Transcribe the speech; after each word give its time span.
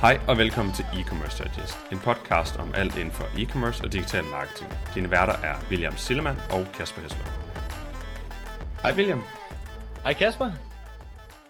Hej 0.00 0.20
og 0.28 0.38
velkommen 0.38 0.74
til 0.74 0.82
E-Commerce 0.82 1.44
Digest, 1.44 1.92
en 1.92 1.98
podcast 1.98 2.58
om 2.58 2.68
alt 2.74 2.96
inden 2.98 3.12
for 3.12 3.24
e-commerce 3.24 3.84
og 3.84 3.92
digital 3.92 4.24
marketing. 4.24 4.70
Dine 4.94 5.10
værter 5.10 5.32
er 5.48 5.54
William 5.70 5.96
Sillemann 5.96 6.38
og 6.50 6.66
Kasper 6.76 7.00
Hesler. 7.02 7.26
Hej 8.82 8.92
William. 8.96 9.22
Hej 10.04 10.12
Kasper. 10.12 10.50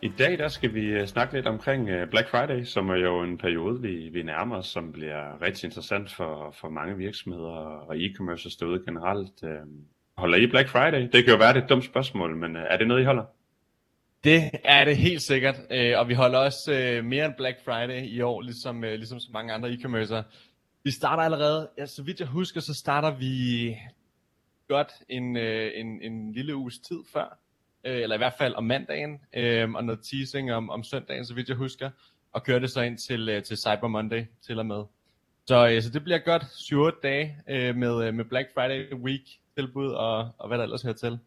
I 0.02 0.08
dag 0.18 0.38
der 0.38 0.48
skal 0.48 0.74
vi 0.74 0.84
øh, 0.86 1.06
snakke 1.06 1.34
lidt 1.34 1.46
omkring 1.46 1.88
øh, 1.88 2.10
Black 2.10 2.28
Friday, 2.28 2.64
som 2.64 2.90
er 2.90 2.96
jo 2.96 3.22
en 3.22 3.38
periode, 3.38 3.82
vi, 3.82 4.08
vi 4.12 4.22
nærmer 4.22 4.56
os, 4.56 4.66
som 4.66 4.92
bliver 4.92 5.42
rigtig 5.42 5.64
interessant 5.64 6.14
for, 6.14 6.54
for 6.60 6.68
mange 6.68 6.96
virksomheder 6.96 7.56
og 7.88 7.96
e-commerce 7.96 8.56
derude 8.60 8.82
generelt. 8.86 9.44
Øh, 9.44 9.66
holder 10.18 10.38
I 10.38 10.46
Black 10.46 10.68
Friday? 10.68 11.02
Det 11.12 11.24
kan 11.24 11.32
jo 11.32 11.38
være 11.38 11.52
det 11.52 11.62
et 11.62 11.68
dumt 11.68 11.84
spørgsmål, 11.84 12.36
men 12.36 12.56
er 12.56 12.76
det 12.76 12.88
noget, 12.88 13.02
I 13.02 13.04
holder? 13.04 13.24
Det 14.24 14.50
er 14.64 14.84
det 14.84 14.96
helt 14.96 15.22
sikkert, 15.22 15.60
øh, 15.70 15.98
og 15.98 16.08
vi 16.08 16.14
holder 16.14 16.38
også 16.38 16.72
øh, 16.72 17.04
mere 17.04 17.26
end 17.26 17.34
Black 17.36 17.64
Friday 17.64 18.04
i 18.04 18.20
år, 18.20 18.40
ligesom, 18.40 18.84
øh, 18.84 18.94
ligesom 18.94 19.20
så 19.20 19.28
mange 19.32 19.52
andre 19.52 19.68
e-commercer. 19.70 20.22
Vi 20.84 20.90
starter 20.90 21.22
allerede, 21.22 21.70
ja, 21.78 21.86
så 21.86 22.02
vidt 22.02 22.20
jeg 22.20 22.28
husker, 22.28 22.60
så 22.60 22.74
starter 22.74 23.10
vi 23.10 23.76
godt 24.68 24.92
en, 25.08 25.36
en, 25.36 26.02
en 26.02 26.32
lille 26.32 26.56
uges 26.56 26.78
tid 26.78 26.98
før, 27.12 27.38
eller 27.84 28.16
i 28.16 28.18
hvert 28.18 28.34
fald 28.38 28.54
om 28.54 28.64
mandagen, 28.64 29.20
og 29.76 29.84
noget 29.84 30.00
teasing 30.10 30.52
om, 30.52 30.70
om 30.70 30.84
søndagen, 30.84 31.24
så 31.24 31.34
vidt 31.34 31.48
jeg 31.48 31.56
husker, 31.56 31.90
og 32.32 32.44
kører 32.44 32.58
det 32.58 32.70
så 32.70 32.80
ind 32.80 32.98
til, 32.98 33.42
til 33.42 33.56
Cyber 33.56 33.88
Monday 33.88 34.24
til 34.46 34.58
og 34.58 34.66
med. 34.66 34.84
Så, 35.46 35.78
så 35.82 35.90
det 35.90 36.04
bliver 36.04 36.18
godt 36.18 36.42
7-8 36.42 37.00
dage 37.02 37.36
med, 37.72 38.12
med 38.12 38.24
Black 38.24 38.48
Friday 38.54 38.92
Week 38.94 39.22
tilbud 39.56 39.88
og, 39.88 40.30
og 40.38 40.48
hvad 40.48 40.58
der 40.58 40.64
ellers 40.64 40.82
hører 40.82 40.94
til. 40.94 41.18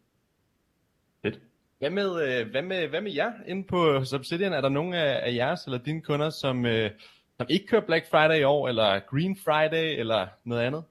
Hvad 1.82 1.90
med, 1.90 2.22
øh, 2.22 2.50
hvad 2.50 2.62
med, 2.62 2.88
hvad 2.88 3.00
med 3.00 3.12
jer 3.12 3.32
inde 3.46 3.64
på 3.64 3.92
øh, 3.92 4.04
Subsidian? 4.04 4.52
Er 4.52 4.60
der 4.60 4.68
nogen 4.68 4.94
af, 4.94 5.20
af 5.22 5.34
jeres 5.34 5.64
eller 5.64 5.78
dine 5.78 6.02
kunder, 6.02 6.30
som, 6.30 6.66
øh, 6.66 6.90
som 7.36 7.46
ikke 7.50 7.66
kører 7.66 7.86
Black 7.86 8.10
Friday 8.10 8.40
i 8.40 8.42
år, 8.42 8.68
eller 8.68 9.00
Green 9.10 9.36
Friday, 9.44 10.00
eller 10.00 10.26
noget 10.44 10.62
andet? 10.62 10.84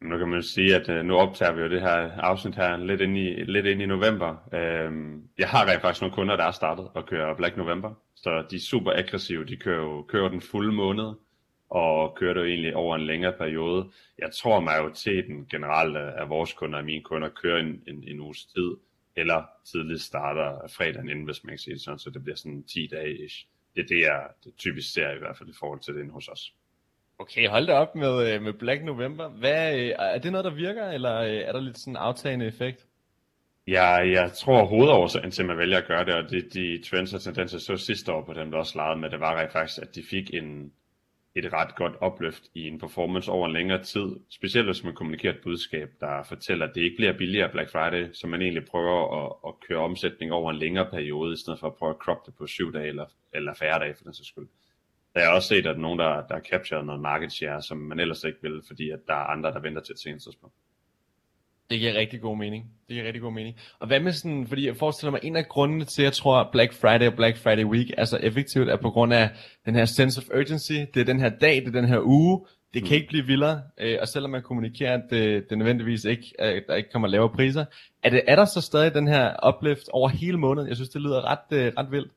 Nu 0.00 0.18
kan 0.18 0.28
man 0.28 0.42
sige, 0.42 0.76
at 0.76 1.06
nu 1.06 1.16
optager 1.16 1.52
vi 1.52 1.60
jo 1.60 1.68
det 1.68 1.80
her 1.80 2.10
afsnit 2.20 2.54
her 2.54 2.76
lidt 2.76 3.00
ind 3.00 3.18
i, 3.18 3.44
lidt 3.44 3.66
ind 3.66 3.82
i 3.82 3.86
november. 3.86 4.36
Øhm, 4.54 5.22
jeg 5.38 5.48
har 5.48 5.66
rent 5.66 5.82
faktisk 5.82 6.00
nogle 6.00 6.14
kunder, 6.14 6.36
der 6.36 6.44
er 6.44 6.50
startet 6.50 6.88
og 6.94 7.06
kører 7.06 7.36
Black 7.36 7.56
November, 7.56 7.94
så 8.14 8.44
de 8.50 8.56
er 8.56 8.60
super 8.60 8.92
aggressive. 8.92 9.44
De 9.44 9.56
kører 9.56 9.80
jo 9.80 10.02
kører 10.02 10.28
den 10.28 10.40
fulde 10.40 10.72
måned, 10.72 11.12
og 11.70 12.14
kører 12.14 12.34
det 12.34 12.40
jo 12.40 12.46
egentlig 12.46 12.76
over 12.76 12.96
en 12.96 13.06
længere 13.06 13.32
periode. 13.32 13.90
Jeg 14.18 14.30
tror, 14.32 14.60
majoriteten 14.60 15.46
generelt 15.50 15.96
af 15.96 16.28
vores 16.28 16.52
kunder 16.52 16.78
og 16.78 16.84
mine 16.84 17.02
kunder 17.02 17.28
kører 17.28 17.60
en, 17.60 17.82
en, 17.86 18.04
en 18.06 18.20
uges 18.20 18.44
tid, 18.44 18.76
eller 19.16 19.44
tidligt 19.64 20.00
starter 20.00 20.68
fredagen 20.68 21.08
inden, 21.08 21.24
hvis 21.24 21.44
man 21.44 21.52
kan 21.52 21.58
sige 21.58 21.74
det 21.74 21.82
sådan, 21.82 21.98
så 21.98 22.10
det 22.10 22.22
bliver 22.22 22.36
sådan 22.36 22.62
10 22.62 22.86
dage 22.86 23.24
ish. 23.24 23.46
Det 23.74 23.82
er 23.82 23.86
det, 23.86 24.00
jeg 24.00 24.26
det 24.44 24.52
typisk 24.56 24.92
ser 24.92 25.10
i 25.10 25.18
hvert 25.18 25.36
fald 25.36 25.48
i 25.48 25.58
forhold 25.60 25.80
til 25.80 25.94
det 25.94 26.10
hos 26.10 26.28
os. 26.28 26.54
Okay, 27.18 27.48
hold 27.48 27.66
da 27.66 27.72
op 27.72 27.94
med, 27.94 28.34
øh, 28.34 28.42
med 28.42 28.52
Black 28.52 28.84
November. 28.84 29.28
Hvad, 29.28 29.78
øh, 29.78 29.92
er 29.98 30.18
det 30.18 30.32
noget, 30.32 30.44
der 30.44 30.54
virker, 30.54 30.90
eller 30.90 31.16
øh, 31.20 31.36
er 31.36 31.52
der 31.52 31.60
lidt 31.60 31.78
sådan 31.78 31.92
en 31.92 31.96
aftagende 31.96 32.46
effekt? 32.46 32.86
Ja, 33.66 33.90
jeg 33.90 34.32
tror 34.32 34.64
hovedårsagen 34.64 35.30
til, 35.30 35.42
at 35.42 35.48
man 35.48 35.58
vælger 35.58 35.78
at 35.78 35.86
gøre 35.86 36.04
det, 36.04 36.14
og 36.14 36.30
det, 36.30 36.54
de 36.54 36.82
trends 36.90 37.14
og 37.14 37.22
tendenser 37.22 37.58
så 37.58 37.76
sidste 37.76 38.12
år 38.12 38.24
på 38.24 38.32
dem, 38.32 38.50
der 38.50 38.58
også 38.58 38.78
legede 38.78 39.00
med, 39.00 39.10
det 39.10 39.20
var 39.20 39.40
rent 39.40 39.52
faktisk, 39.52 39.82
at 39.82 39.94
de 39.94 40.02
fik 40.10 40.34
en, 40.34 40.72
et 41.34 41.52
ret 41.52 41.74
godt 41.76 41.92
opløft 42.00 42.42
i 42.54 42.66
en 42.66 42.78
performance 42.78 43.30
over 43.30 43.46
en 43.46 43.52
længere 43.52 43.82
tid. 43.82 44.16
Specielt 44.28 44.66
hvis 44.66 44.84
man 44.84 44.94
kommunikerer 44.94 45.32
et 45.32 45.40
budskab, 45.42 45.90
der 46.00 46.22
fortæller, 46.22 46.66
at 46.66 46.74
det 46.74 46.80
ikke 46.80 46.96
bliver 46.96 47.18
billigere 47.18 47.52
Black 47.52 47.70
Friday, 47.70 48.12
så 48.12 48.26
man 48.26 48.42
egentlig 48.42 48.64
prøver 48.64 49.24
at, 49.24 49.32
at 49.48 49.54
køre 49.68 49.78
omsætning 49.78 50.32
over 50.32 50.50
en 50.50 50.58
længere 50.58 50.90
periode, 50.90 51.32
i 51.32 51.36
stedet 51.36 51.60
for 51.60 51.66
at 51.66 51.74
prøve 51.74 51.90
at 51.90 51.96
crop 51.96 52.26
det 52.26 52.34
på 52.34 52.46
syv 52.46 52.72
dage 52.72 52.88
eller, 52.88 53.06
eller 53.34 53.54
færre 53.54 53.78
dage 53.78 53.94
for 53.94 54.04
den 54.04 54.14
sags 54.14 54.28
skyld. 54.28 54.48
Der 55.14 55.20
er 55.20 55.28
også 55.28 55.48
set, 55.48 55.66
at 55.66 55.78
nogen, 55.78 55.98
der, 55.98 56.26
der 56.26 56.34
har 56.34 56.42
captured 56.50 56.84
noget 56.84 57.00
market 57.00 57.32
share, 57.32 57.62
som 57.62 57.78
man 57.78 58.00
ellers 58.00 58.24
ikke 58.24 58.38
vil, 58.42 58.62
fordi 58.66 58.90
at 58.90 59.00
der 59.06 59.14
er 59.14 59.26
andre, 59.26 59.52
der 59.52 59.60
venter 59.60 59.80
til 59.82 59.92
et 59.92 59.98
senere 59.98 60.18
tidspunkt. 60.18 60.54
Det 61.70 61.80
giver 61.80 61.94
rigtig 61.94 62.20
god 62.20 62.36
mening. 62.36 62.64
Det 62.88 62.94
giver 62.94 63.06
rigtig 63.06 63.22
god 63.22 63.32
mening. 63.32 63.56
Og 63.78 63.86
hvad 63.86 64.00
med 64.00 64.12
sådan, 64.12 64.46
fordi 64.46 64.66
jeg 64.66 64.76
forestiller 64.76 65.10
mig, 65.10 65.20
en 65.22 65.36
af 65.36 65.48
grundene 65.48 65.84
til, 65.84 66.02
at 66.02 66.04
jeg 66.04 66.12
tror, 66.12 66.36
at 66.36 66.46
Black 66.52 66.72
Friday 66.72 67.06
og 67.06 67.14
Black 67.14 67.36
Friday 67.36 67.64
Week 67.64 67.90
er 67.96 68.04
så 68.04 68.16
effektivt, 68.16 68.68
er 68.68 68.76
på 68.76 68.90
grund 68.90 69.14
af 69.14 69.30
den 69.66 69.74
her 69.74 69.84
sense 69.84 70.20
of 70.20 70.38
urgency. 70.38 70.72
Det 70.94 71.00
er 71.00 71.04
den 71.04 71.20
her 71.20 71.28
dag, 71.28 71.56
det 71.56 71.66
er 71.66 71.80
den 71.80 71.84
her 71.88 72.00
uge. 72.02 72.46
Det 72.74 72.82
kan 72.82 72.90
mm. 72.90 72.94
ikke 72.94 73.08
blive 73.08 73.26
vildere. 73.26 73.62
Øh, 73.80 73.98
og 74.00 74.08
selvom 74.08 74.30
man 74.30 74.42
kommunikerer, 74.42 74.94
at 74.94 75.02
det, 75.10 75.50
det 75.50 75.58
nødvendigvis 75.58 76.04
ikke, 76.04 76.34
at 76.38 76.62
der 76.68 76.74
ikke 76.74 76.90
kommer 76.90 77.08
lavere 77.08 77.28
priser, 77.28 77.64
er, 78.02 78.10
det, 78.10 78.22
er 78.26 78.36
der 78.36 78.44
så 78.44 78.60
stadig 78.60 78.94
den 78.94 79.08
her 79.08 79.48
uplift 79.48 79.88
over 79.92 80.08
hele 80.08 80.38
måneden? 80.38 80.68
Jeg 80.68 80.76
synes, 80.76 80.90
det 80.90 81.02
lyder 81.02 81.30
ret, 81.30 81.58
øh, 81.58 81.72
ret 81.78 81.90
vildt. 81.90 82.12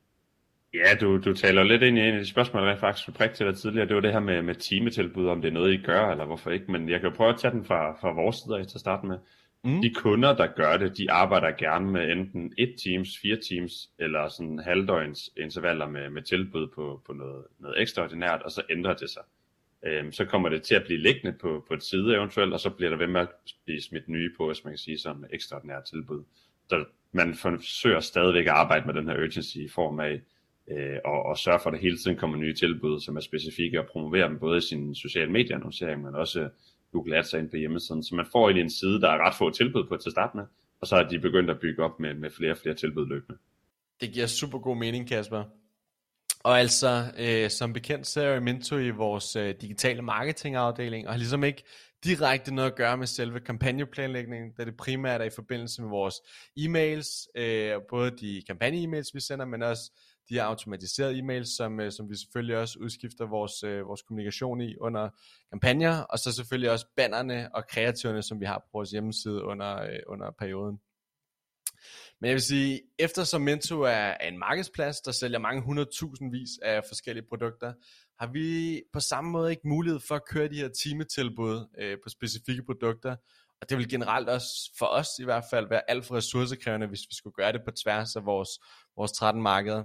Ja, 0.74 0.94
du, 1.00 1.18
du 1.18 1.34
taler 1.34 1.62
lidt 1.62 1.82
ind 1.82 1.98
i 1.98 2.00
en 2.00 2.14
af 2.14 2.20
de 2.20 2.26
spørgsmål, 2.26 2.68
jeg 2.68 2.78
faktisk 2.78 3.02
skulle 3.02 3.16
prikke 3.16 3.34
til 3.34 3.46
dig 3.46 3.56
tidligere. 3.56 3.88
Det 3.88 3.94
var 3.94 4.02
det 4.02 4.12
her 4.12 4.20
med, 4.20 4.42
med 4.42 4.54
timetilbud, 4.54 5.28
om 5.28 5.42
det 5.42 5.48
er 5.48 5.52
noget, 5.52 5.74
I 5.74 5.76
gør, 5.76 6.10
eller 6.10 6.24
hvorfor 6.24 6.50
ikke. 6.50 6.72
Men 6.72 6.88
jeg 6.88 7.00
kan 7.00 7.10
jo 7.10 7.16
prøve 7.16 7.30
at 7.30 7.38
tage 7.38 7.54
den 7.54 7.64
fra, 7.64 7.92
fra 8.00 8.12
vores 8.12 8.36
side 8.36 8.64
til 8.64 8.76
at 8.76 8.80
starte 8.80 9.06
med. 9.06 9.18
Mm. 9.64 9.82
De 9.82 9.94
kunder, 9.94 10.36
der 10.36 10.46
gør 10.46 10.76
det, 10.76 10.98
de 10.98 11.10
arbejder 11.10 11.50
gerne 11.50 11.90
med 11.90 12.12
enten 12.12 12.52
et 12.58 12.74
teams, 12.84 13.18
fire 13.18 13.36
teams, 13.48 13.90
eller 13.98 14.28
sådan 14.28 14.58
halvdøgns 14.58 15.30
intervaller 15.36 15.88
med, 15.88 16.10
med 16.10 16.22
tilbud 16.22 16.66
på, 16.66 17.02
på 17.06 17.12
noget, 17.12 17.44
noget 17.58 17.80
ekstraordinært, 17.82 18.42
og 18.42 18.50
så 18.50 18.62
ændrer 18.70 18.94
det 18.94 19.10
sig. 19.10 19.22
Øhm, 19.86 20.12
så 20.12 20.24
kommer 20.24 20.48
det 20.48 20.62
til 20.62 20.74
at 20.74 20.84
blive 20.84 21.00
liggende 21.00 21.38
på, 21.40 21.64
på 21.68 21.74
et 21.74 21.82
side 21.82 22.14
eventuelt, 22.14 22.52
og 22.52 22.60
så 22.60 22.70
bliver 22.70 22.90
der 22.90 22.96
ved 22.96 23.06
med 23.06 23.20
at 23.20 23.28
blive 23.64 23.82
smidt 23.82 24.08
nye 24.08 24.30
på, 24.36 24.46
hvis 24.46 24.64
man 24.64 24.72
kan 24.72 24.78
sige 24.78 24.98
som 24.98 25.24
ekstraordinært 25.32 25.84
tilbud. 25.84 26.22
Så 26.68 26.84
man 27.12 27.34
forsøger 27.34 28.00
stadigvæk 28.00 28.46
at 28.46 28.52
arbejde 28.52 28.86
med 28.86 28.94
den 28.94 29.08
her 29.08 29.16
urgency 29.16 29.56
i 29.56 29.68
form 29.68 30.00
af, 30.00 30.20
øh, 30.70 30.98
og, 31.04 31.22
og 31.22 31.38
sørge 31.38 31.60
for, 31.62 31.70
at 31.70 31.74
der 31.74 31.80
hele 31.80 31.98
tiden 31.98 32.16
kommer 32.16 32.36
nye 32.36 32.54
tilbud, 32.54 33.00
som 33.00 33.16
er 33.16 33.20
specifikke, 33.20 33.80
og 33.80 33.86
promovere 33.86 34.28
dem 34.28 34.38
både 34.38 34.58
i 34.58 34.60
sin 34.60 34.94
sociale 34.94 35.32
medieannoncering, 35.32 36.02
men 36.02 36.14
også 36.14 36.48
Google 36.94 37.18
Ads 37.18 37.32
ind 37.32 37.50
på 37.50 37.56
hjemmesiden. 37.56 38.02
Så 38.04 38.14
man 38.14 38.26
får 38.32 38.48
egentlig 38.48 38.62
en 38.62 38.70
side, 38.70 39.00
der 39.00 39.10
er 39.10 39.18
ret 39.26 39.34
få 39.34 39.50
tilbud 39.50 39.84
på 39.88 39.96
til 39.96 40.08
at 40.08 40.12
starte 40.12 40.36
med, 40.36 40.44
og 40.80 40.86
så 40.86 40.96
er 40.96 41.08
de 41.08 41.18
begyndt 41.18 41.50
at 41.50 41.60
bygge 41.60 41.84
op 41.84 42.00
med, 42.00 42.14
med 42.14 42.30
flere 42.30 42.50
og 42.50 42.58
flere 42.62 42.74
tilbud 42.74 43.06
løbende. 43.06 43.38
Det 44.00 44.12
giver 44.12 44.26
super 44.26 44.58
god 44.58 44.76
mening, 44.76 45.08
Kasper. 45.08 45.44
Og 46.44 46.60
altså, 46.60 47.04
øh, 47.18 47.50
som 47.50 47.72
bekendt, 47.72 48.06
så 48.06 48.20
er 48.20 48.40
Minto 48.40 48.78
i 48.78 48.90
vores 48.90 49.36
øh, 49.36 49.54
digitale 49.60 50.02
marketingafdeling, 50.02 51.06
og 51.06 51.12
har 51.12 51.18
ligesom 51.18 51.44
ikke 51.44 51.62
direkte 52.04 52.54
noget 52.54 52.70
at 52.70 52.76
gøre 52.76 52.96
med 52.96 53.06
selve 53.06 53.40
kampagneplanlægningen, 53.40 54.52
da 54.52 54.64
det 54.64 54.76
primært 54.76 55.20
er 55.20 55.24
i 55.24 55.30
forbindelse 55.30 55.82
med 55.82 55.90
vores 55.90 56.14
e-mails, 56.58 57.40
øh, 57.42 57.74
både 57.90 58.10
de 58.10 58.42
kampagne-e-mails, 58.50 59.10
vi 59.14 59.20
sender, 59.20 59.44
men 59.44 59.62
også 59.62 59.92
de 60.28 60.34
her 60.34 60.44
automatiserede 60.44 61.18
e-mails, 61.18 61.56
som, 61.56 61.80
øh, 61.80 61.92
som 61.92 62.10
vi 62.10 62.16
selvfølgelig 62.16 62.56
også 62.56 62.78
udskifter 62.80 63.26
vores, 63.26 63.62
øh, 63.62 63.86
vores 63.86 64.02
kommunikation 64.02 64.60
i 64.60 64.76
under 64.76 65.08
kampagner, 65.50 66.00
og 66.00 66.18
så 66.18 66.32
selvfølgelig 66.32 66.70
også 66.70 66.86
bannerne 66.96 67.54
og 67.54 67.64
kreativerne, 67.68 68.22
som 68.22 68.40
vi 68.40 68.44
har 68.44 68.58
på 68.58 68.68
vores 68.72 68.90
hjemmeside 68.90 69.44
under, 69.44 69.82
øh, 69.82 69.98
under 70.06 70.30
perioden. 70.38 70.78
Men 72.20 72.28
jeg 72.28 72.34
vil 72.34 72.42
sige, 72.42 72.80
eftersom 72.98 73.40
Mento 73.40 73.80
er, 73.80 74.14
en 74.14 74.38
markedsplads, 74.38 75.00
der 75.00 75.12
sælger 75.12 75.38
mange 75.38 75.62
hundredtusindvis 75.62 76.50
af 76.62 76.82
forskellige 76.88 77.26
produkter, 77.28 77.72
har 78.20 78.32
vi 78.32 78.82
på 78.92 79.00
samme 79.00 79.30
måde 79.30 79.50
ikke 79.50 79.68
mulighed 79.68 80.00
for 80.00 80.14
at 80.14 80.24
køre 80.30 80.48
de 80.48 80.56
her 80.56 80.68
timetilbud 80.68 81.66
øh, 81.78 81.98
på 82.04 82.08
specifikke 82.08 82.62
produkter, 82.62 83.16
og 83.60 83.70
det 83.70 83.78
vil 83.78 83.88
generelt 83.88 84.28
også 84.28 84.72
for 84.78 84.86
os 84.86 85.08
i 85.20 85.24
hvert 85.24 85.44
fald 85.50 85.68
være 85.68 85.90
alt 85.90 86.04
for 86.04 86.14
ressourcekrævende, 86.14 86.86
hvis 86.86 87.00
vi 87.08 87.14
skulle 87.14 87.34
gøre 87.34 87.52
det 87.52 87.60
på 87.64 87.70
tværs 87.70 88.16
af 88.16 88.26
vores, 88.26 88.48
vores 88.96 89.12
13 89.12 89.42
markeder. 89.42 89.84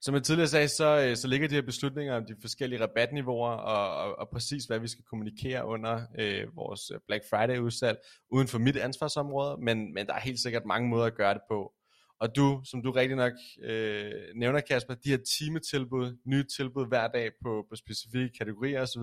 Som 0.00 0.14
jeg 0.14 0.22
tidligere 0.22 0.48
sagde, 0.48 0.68
så, 0.68 1.06
øh, 1.08 1.16
så 1.16 1.28
ligger 1.28 1.48
de 1.48 1.54
her 1.54 1.62
beslutninger 1.62 2.16
om 2.16 2.26
de 2.26 2.36
forskellige 2.40 2.82
rabatniveauer 2.82 3.50
og, 3.50 3.96
og, 3.96 4.18
og 4.18 4.28
præcis 4.32 4.64
hvad 4.64 4.78
vi 4.78 4.88
skal 4.88 5.04
kommunikere 5.04 5.66
under 5.66 6.02
øh, 6.18 6.56
vores 6.56 6.90
øh, 6.90 7.00
Black 7.06 7.24
Friday 7.30 7.58
udsalg 7.58 7.98
uden 8.30 8.48
for 8.48 8.58
mit 8.58 8.76
ansvarsområde, 8.76 9.56
men, 9.62 9.94
men 9.94 10.06
der 10.06 10.14
er 10.14 10.20
helt 10.20 10.40
sikkert 10.40 10.64
mange 10.64 10.88
måder 10.88 11.06
at 11.06 11.14
gøre 11.14 11.34
det 11.34 11.42
på. 11.50 11.72
Og 12.20 12.36
du, 12.36 12.60
som 12.64 12.82
du 12.82 12.90
rigtig 12.90 13.16
nok 13.16 13.32
øh, 13.62 14.12
nævner 14.36 14.60
Kasper, 14.60 14.94
de 14.94 15.10
her 15.10 15.18
timetilbud, 15.38 16.16
nye 16.26 16.44
tilbud 16.56 16.88
hver 16.88 17.08
dag 17.08 17.30
på, 17.42 17.66
på 17.70 17.76
specifikke 17.76 18.38
kategorier 18.38 18.82
osv., 18.82 19.02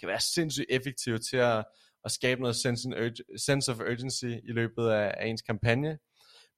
kan 0.00 0.08
være 0.08 0.20
sindssygt 0.20 0.66
effektive 0.70 1.18
til 1.18 1.36
at, 1.36 1.64
at 2.04 2.10
skabe 2.10 2.40
noget 2.40 2.56
sense, 2.56 2.88
sense 3.36 3.72
of 3.72 3.80
urgency 3.80 4.24
i 4.24 4.52
løbet 4.52 4.88
af, 4.88 5.14
af 5.18 5.26
ens 5.26 5.42
kampagne, 5.42 5.98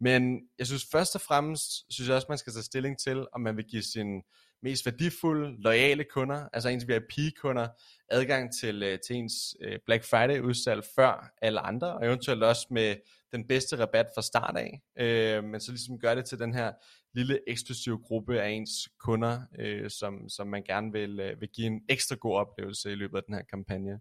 men 0.00 0.40
jeg 0.58 0.66
synes 0.66 0.86
først 0.92 1.14
og 1.14 1.20
fremmest, 1.20 1.92
synes 1.94 2.08
jeg 2.08 2.16
også, 2.16 2.26
man 2.28 2.38
skal 2.38 2.52
tage 2.52 2.62
stilling 2.62 2.98
til, 2.98 3.26
om 3.32 3.40
man 3.40 3.56
vil 3.56 3.64
give 3.64 3.82
sin 3.82 4.22
mest 4.62 4.86
værdifulde, 4.86 5.62
lojale 5.62 6.04
kunder, 6.04 6.48
altså 6.52 6.68
ens 6.68 6.88
VIP-kunder, 6.88 7.68
adgang 8.08 8.54
til, 8.60 8.82
øh, 8.82 8.98
til 9.06 9.16
ens 9.16 9.56
øh, 9.60 9.78
Black 9.86 10.04
Friday-udsalg 10.04 10.84
før 10.96 11.30
alle 11.42 11.60
andre, 11.60 11.94
og 11.94 12.06
eventuelt 12.06 12.42
også 12.42 12.66
med 12.70 12.96
den 13.32 13.46
bedste 13.46 13.78
rabat 13.78 14.06
fra 14.14 14.22
start 14.22 14.56
af, 14.56 14.80
øh, 14.98 15.44
men 15.44 15.60
så 15.60 15.72
ligesom 15.72 15.98
gør 15.98 16.14
det 16.14 16.24
til 16.24 16.38
den 16.38 16.54
her 16.54 16.72
lille 17.14 17.50
eksklusive 17.50 17.98
gruppe 17.98 18.40
af 18.40 18.50
ens 18.50 18.88
kunder, 19.00 19.40
øh, 19.58 19.90
som, 19.90 20.28
som 20.28 20.46
man 20.46 20.62
gerne 20.62 20.92
vil, 20.92 21.20
øh, 21.20 21.40
vil 21.40 21.48
give 21.48 21.66
en 21.66 21.80
ekstra 21.88 22.16
god 22.16 22.36
oplevelse 22.36 22.92
i 22.92 22.94
løbet 22.94 23.16
af 23.16 23.22
den 23.26 23.34
her 23.34 23.42
kampagne. 23.42 24.00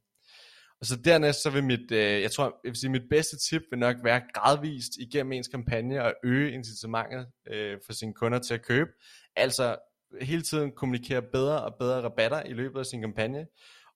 Og 0.84 0.88
så 0.88 0.96
dernæst, 0.96 1.42
så 1.42 1.50
vil 1.50 1.64
mit, 1.64 1.92
øh, 1.92 2.22
jeg 2.22 2.32
tror, 2.32 2.44
jeg 2.44 2.70
vil 2.70 2.76
sige, 2.76 2.90
mit 2.90 3.10
bedste 3.10 3.38
tip 3.38 3.62
vil 3.70 3.80
nok 3.80 3.96
være 4.04 4.22
gradvist 4.34 4.92
igennem 5.00 5.32
ens 5.32 5.48
kampagne 5.48 6.04
at 6.04 6.14
øge 6.24 6.52
incitamentet 6.52 7.28
øh, 7.48 7.78
for 7.86 7.94
sine 7.94 8.14
kunder 8.14 8.40
til 8.40 8.54
at 8.54 8.66
købe. 8.66 8.90
Altså 9.36 9.76
hele 10.22 10.42
tiden 10.42 10.72
kommunikere 10.72 11.22
bedre 11.22 11.64
og 11.64 11.76
bedre 11.80 12.02
rabatter 12.02 12.44
i 12.44 12.54
løbet 12.54 12.80
af 12.80 12.86
sin 12.86 13.02
kampagne. 13.02 13.48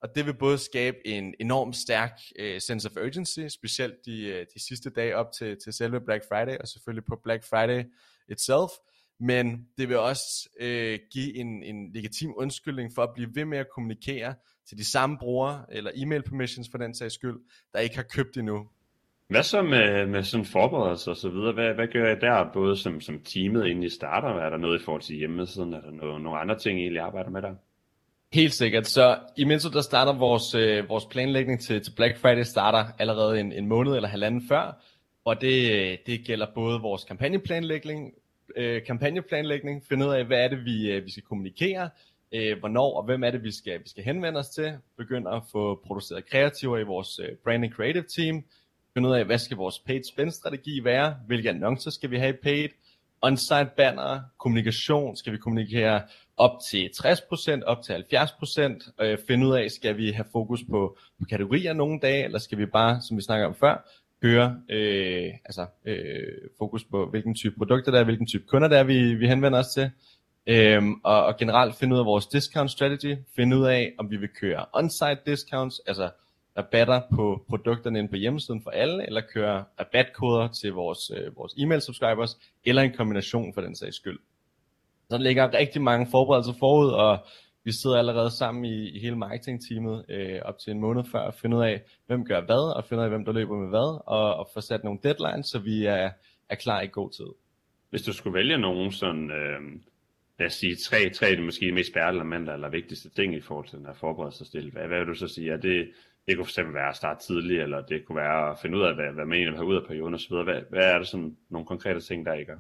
Og 0.02 0.10
det 0.16 0.26
vil 0.26 0.38
både 0.38 0.58
skabe 0.58 0.98
en 1.06 1.34
enorm 1.40 1.74
stærk 1.74 2.20
øh, 2.40 2.62
sense 2.62 2.90
of 2.90 2.98
urgency, 3.06 3.48
specielt 3.48 3.96
de, 4.06 4.24
øh, 4.26 4.46
de 4.56 4.68
sidste 4.68 4.90
dage 4.90 5.16
op 5.16 5.32
til, 5.38 5.58
til 5.64 5.74
selve 5.74 6.02
Black 6.02 6.24
Friday, 6.30 6.58
og 6.58 6.68
selvfølgelig 6.68 7.06
på 7.06 7.20
Black 7.24 7.44
Friday 7.44 7.84
itself. 8.30 8.72
Men 9.20 9.68
det 9.78 9.90
vil 9.90 9.98
også 9.98 10.50
uh, 10.62 11.00
give 11.12 11.36
en, 11.36 11.64
en 11.64 11.94
legitim 11.94 12.34
undskyldning 12.38 12.92
for 12.96 13.02
at 13.02 13.10
blive 13.16 13.30
ved 13.36 13.46
med 13.46 13.58
at 13.58 13.68
kommunikere 13.76 14.34
til 14.70 14.78
de 14.78 14.92
samme 14.92 15.18
brugere, 15.18 15.66
eller 15.72 15.92
e-mail 15.96 16.24
permissions 16.24 16.68
for 16.72 16.78
den 16.78 16.96
sags 16.96 17.14
skyld, 17.14 17.38
der 17.74 17.80
ikke 17.80 17.96
har 17.96 18.04
købt 18.04 18.38
endnu. 18.38 18.68
Hvad 19.28 19.44
så 19.44 19.62
med, 19.62 20.06
med 20.06 20.24
sådan 20.24 20.46
forberedelse 20.46 21.12
og 21.12 21.18
så 21.18 21.30
videre? 21.30 21.54
Hvad, 21.54 21.74
hvad 21.74 21.88
gør 21.88 22.08
jeg 22.08 22.22
der, 22.22 22.50
både 22.54 22.78
som, 22.78 23.02
som 23.02 23.20
teamet 23.24 23.66
inden 23.66 23.84
I 23.84 23.90
starter? 23.90 24.28
Er 24.28 24.50
der 24.50 24.58
noget 24.58 24.82
i 24.82 24.84
forhold 24.84 25.02
til 25.02 25.16
hjemmesiden? 25.16 25.74
Er 25.74 25.82
der 25.82 25.92
noget, 25.92 26.22
nogle 26.22 26.40
andre 26.40 26.60
ting, 26.60 26.80
I 26.80 26.82
egentlig 26.82 27.02
arbejder 27.02 27.30
med 27.30 27.42
der? 27.42 27.56
Helt 28.34 28.54
sikkert. 28.54 28.88
Så 28.88 29.20
i 29.38 29.44
Minto, 29.44 29.70
der 29.70 29.82
starter 29.82 30.14
vores, 30.14 30.56
øh, 30.56 30.90
vores 30.90 31.06
planlægning 31.06 31.62
til, 31.62 31.84
til 31.84 31.92
Black 31.96 32.18
Friday 32.18 32.44
starter 32.44 32.86
allerede 33.00 33.40
en, 33.40 33.52
en 33.52 33.68
måned 33.68 33.96
eller 33.96 34.10
halvanden 34.10 34.42
før. 34.48 34.84
Og 35.26 35.42
det, 35.42 36.00
det 36.06 36.26
gælder 36.26 36.48
både 36.56 36.82
vores 36.82 37.04
kampagneplanlægning, 37.04 38.12
øh, 38.56 38.86
kampagneplanlægning, 38.86 39.84
finde 39.90 40.06
ud 40.06 40.14
af, 40.14 40.26
hvad 40.26 40.40
er 40.40 40.48
det, 40.48 40.66
vi, 40.66 40.92
øh, 40.92 41.06
vi 41.06 41.12
skal 41.12 41.24
kommunikere, 41.24 41.90
øh, 42.32 42.60
hvornår 42.60 42.98
og 42.98 43.04
hvem 43.04 43.24
er 43.24 43.32
det, 43.32 43.44
vi 43.44 43.52
skal, 43.52 43.80
vi 43.80 43.90
skal 43.90 44.04
henvende 44.04 44.40
os 44.40 44.50
til, 44.50 44.74
begynde 44.98 45.32
at 45.32 45.42
få 45.52 45.82
produceret 45.86 46.30
kreativer 46.30 46.78
i 46.78 46.84
vores 46.84 47.20
øh, 47.20 47.36
branding 47.44 47.74
creative 47.74 48.06
team, 48.16 48.44
finde 48.94 49.10
ud 49.10 49.14
af, 49.14 49.26
hvad 49.26 49.38
skal 49.38 49.58
vores 49.58 49.80
paid 49.80 50.04
spend 50.04 50.32
strategi 50.32 50.84
være, 50.84 51.16
hvilke 51.28 51.50
annoncer 51.50 51.92
skal 51.92 52.12
vi 52.12 52.18
have 52.18 52.34
i 52.34 52.38
paid, 52.44 52.70
on-site 53.22 53.70
banner, 53.78 54.22
kommunikation, 54.38 55.16
skal 55.16 55.34
vi 55.34 55.38
kommunikere 55.38 56.02
op 56.38 56.52
til 56.72 56.90
60%, 56.96 57.64
op 57.66 57.84
til 57.84 57.94
70%, 57.94 58.92
øh, 59.02 59.18
finde 59.28 59.48
ud 59.48 59.54
af, 59.56 59.72
skal 59.72 59.98
vi 59.98 60.12
have 60.12 60.26
fokus 60.32 60.64
på, 60.70 60.98
på 61.20 61.26
kategorier 61.30 61.74
nogle 61.74 62.00
dage, 62.00 62.24
eller 62.24 62.40
skal 62.40 62.58
vi 62.58 62.66
bare, 62.66 63.02
som 63.02 63.18
vi 63.18 63.22
snakker 63.22 63.48
om 63.48 63.56
før, 63.56 63.90
køre 64.22 64.62
øh, 64.70 65.34
altså, 65.46 65.66
øh, 65.86 66.50
fokus 66.58 66.84
på, 66.84 67.06
hvilken 67.10 67.36
type 67.36 67.56
produkter 67.58 67.92
der 67.92 68.00
er, 68.00 68.04
hvilken 68.04 68.28
type 68.28 68.44
kunder 68.48 68.68
der 68.68 68.78
er, 68.78 68.84
vi, 68.84 69.14
vi 69.14 69.28
henvender 69.28 69.60
os 69.60 69.68
til, 69.68 69.92
Øhm, 70.50 70.94
og, 71.04 71.26
og 71.26 71.38
generelt 71.38 71.76
finde 71.76 71.96
ud 71.96 72.00
af 72.00 72.06
vores 72.06 72.28
discount 72.28 72.72
strategy, 72.72 73.18
finde 73.36 73.58
ud 73.58 73.66
af, 73.66 73.94
om 73.98 74.12
vi 74.12 74.18
vil 74.18 74.30
køre 74.30 74.66
on-site 74.74 75.20
discounts, 75.26 75.82
altså 75.88 76.10
rabatter 76.58 77.02
på 77.16 77.44
produkterne 77.50 78.00
inde 78.00 78.10
på 78.10 78.16
hjemmesiden 78.16 78.62
for 78.64 78.70
alle, 78.70 79.06
eller 79.06 79.22
køre 79.34 79.64
rabatkoder 79.80 80.48
til 80.48 80.74
vores, 80.74 81.12
øh, 81.16 81.38
vores 81.38 81.54
e-mail 81.58 81.82
subscribers, 81.82 82.38
eller 82.66 82.82
en 82.82 82.94
kombination 82.94 83.54
for 83.54 83.62
den 83.62 83.76
sags 83.76 83.96
skyld. 83.96 84.20
Så 85.10 85.18
der 85.18 85.24
ligger 85.24 85.54
rigtig 85.54 85.82
mange 85.82 86.08
forberedelser 86.12 86.54
forud, 86.60 86.90
og 86.90 87.18
vi 87.68 87.72
sidder 87.72 87.98
allerede 87.98 88.32
sammen 88.32 88.66
i, 88.66 88.90
i 88.96 89.00
hele 89.00 89.18
marketingteamet 89.18 90.06
øh, 90.10 90.40
op 90.50 90.58
til 90.60 90.72
en 90.72 90.80
måned 90.80 91.04
før 91.12 91.20
at 91.20 91.34
finde 91.42 91.58
ud 91.58 91.64
af, 91.64 91.82
hvem 92.08 92.26
gør 92.26 92.42
hvad, 92.42 92.76
og 92.78 92.86
finder 92.86 93.02
ud 93.02 93.10
af, 93.10 93.12
hvem 93.12 93.26
der 93.26 93.32
løber 93.32 93.56
med 93.56 93.70
hvad, 93.70 93.90
og, 94.18 94.36
og 94.36 94.48
få 94.54 94.62
sat 94.62 94.84
nogle 94.84 95.00
deadlines, 95.04 95.46
så 95.48 95.60
vi 95.60 95.86
er, 95.86 96.10
er 96.50 96.56
klar 96.56 96.82
i 96.82 96.88
god 96.88 97.10
tid. 97.12 97.32
Hvis 97.90 98.02
du 98.02 98.14
skulle 98.14 98.34
vælge 98.34 98.58
nogen 98.58 98.92
sådan... 98.92 99.32
Øh 99.32 99.62
lad 100.40 100.48
os 100.48 100.54
sige, 100.54 100.76
tre, 100.76 101.10
tre 101.10 101.30
det 101.30 101.44
måske 101.44 101.72
mest 101.72 101.94
bærende 101.94 102.54
eller 102.54 102.70
vigtigste 102.70 103.10
ting 103.10 103.36
i 103.36 103.42
forhold 103.42 103.68
til 103.68 103.78
den 103.78 103.86
her 103.86 103.94
forberedelsestil. 103.94 104.72
Hvad, 104.72 104.88
hvad 104.88 105.00
vil 105.00 105.08
du 105.08 105.14
så 105.14 105.28
sige? 105.28 105.52
Er 105.52 105.58
det, 105.58 105.92
det 106.28 106.38
kunne 106.38 106.46
fx 106.46 106.58
være 106.58 106.90
at 106.90 106.96
starte 106.96 107.26
tidligt, 107.26 107.62
eller 107.62 107.82
det 107.82 108.06
kunne 108.06 108.16
være 108.16 108.52
at 108.52 108.58
finde 108.62 108.78
ud 108.78 108.84
af, 108.84 108.96
hvad, 108.96 109.12
hvad 109.14 109.26
man 109.26 109.38
egentlig 109.38 109.52
vil 109.52 109.58
have 109.58 109.68
ud 109.68 109.76
af 109.76 109.88
perioden 109.88 110.14
osv. 110.14 110.36
Hvad, 110.36 110.62
hvad 110.70 110.86
er 110.94 110.98
det 110.98 111.08
sådan 111.08 111.38
nogle 111.50 111.68
konkrete 111.68 112.00
ting, 112.00 112.26
der 112.26 112.34
ikke 112.34 112.52
er? 112.52 112.60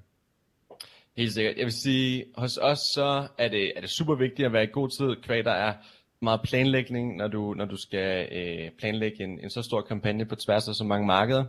Helt 1.17 1.33
sikkert. 1.33 1.57
Jeg 1.57 1.65
vil 1.65 1.73
sige, 1.73 2.25
hos 2.37 2.57
os 2.57 2.79
så 2.79 3.27
er 3.37 3.47
det, 3.47 3.73
er 3.75 3.81
det 3.81 3.89
super 3.89 4.15
vigtigt 4.15 4.45
at 4.45 4.53
være 4.53 4.63
i 4.63 4.69
god 4.71 4.89
tid, 4.89 5.23
kvad 5.23 5.43
der 5.43 5.51
er 5.51 5.73
meget 6.19 6.41
planlægning, 6.43 7.17
når 7.17 7.27
du, 7.27 7.53
når 7.53 7.65
du 7.65 7.77
skal 7.77 8.29
øh, 8.31 8.71
planlægge 8.79 9.23
en, 9.23 9.39
en 9.39 9.49
så 9.49 9.61
stor 9.61 9.81
kampagne 9.81 10.25
på 10.25 10.35
tværs 10.35 10.67
af 10.67 10.75
så 10.75 10.83
mange 10.83 11.07
markeder. 11.07 11.45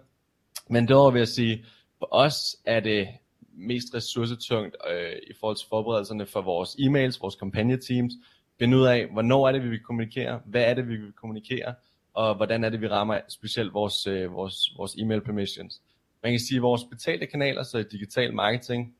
Men 0.71 0.89
derover 0.89 1.11
vil 1.11 1.19
jeg 1.19 1.29
sige, 1.29 1.65
for 1.99 2.09
os 2.11 2.37
er 2.65 2.81
det 2.81 3.09
mest 3.53 3.95
ressourcetungt 3.95 4.77
øh, 4.91 5.13
i 5.31 5.33
forhold 5.41 5.57
til 5.57 5.67
forberedelserne 5.69 6.27
for 6.27 6.43
vores 6.43 6.71
e-mails, 6.71 7.21
vores 7.21 7.35
kampagneteams, 7.35 8.13
finde 8.59 8.77
ud 8.77 8.87
af, 8.87 9.07
hvornår 9.07 9.49
er 9.49 9.53
det, 9.53 9.63
vi 9.63 9.69
vil 9.69 9.81
kommunikere, 9.81 10.41
hvad 10.45 10.63
er 10.63 10.75
det, 10.75 10.89
vi 10.89 10.97
vil 10.97 11.13
kommunikere, 11.13 11.75
og 12.15 12.35
hvordan 12.35 12.65
er 12.65 12.69
det, 12.69 12.81
vi 12.81 12.89
rammer 12.89 13.21
specielt 13.29 13.75
vores, 13.75 14.07
øh, 14.07 14.33
vores, 14.33 14.57
vores 14.77 14.95
e-mail 14.95 15.21
permissions. 15.21 15.81
Man 16.23 16.33
kan 16.33 16.41
sige, 16.41 16.57
at 16.57 16.63
vores 16.63 16.83
betalte 16.91 17.27
kanaler, 17.27 17.63
så 17.63 17.85
digital 17.93 18.35
marketing, 18.35 18.95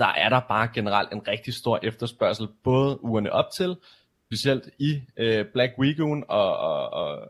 der 0.00 0.06
er 0.06 0.28
der 0.28 0.40
bare 0.48 0.68
generelt 0.74 1.12
en 1.12 1.28
rigtig 1.28 1.54
stor 1.54 1.78
efterspørgsel, 1.82 2.48
både 2.64 3.04
ugerne 3.04 3.32
op 3.32 3.50
til, 3.56 3.76
specielt 4.26 4.70
i 4.78 5.00
øh, 5.16 5.44
Black 5.52 5.72
Week 5.78 6.00
og, 6.00 6.24
og, 6.28 6.92
og 6.92 7.28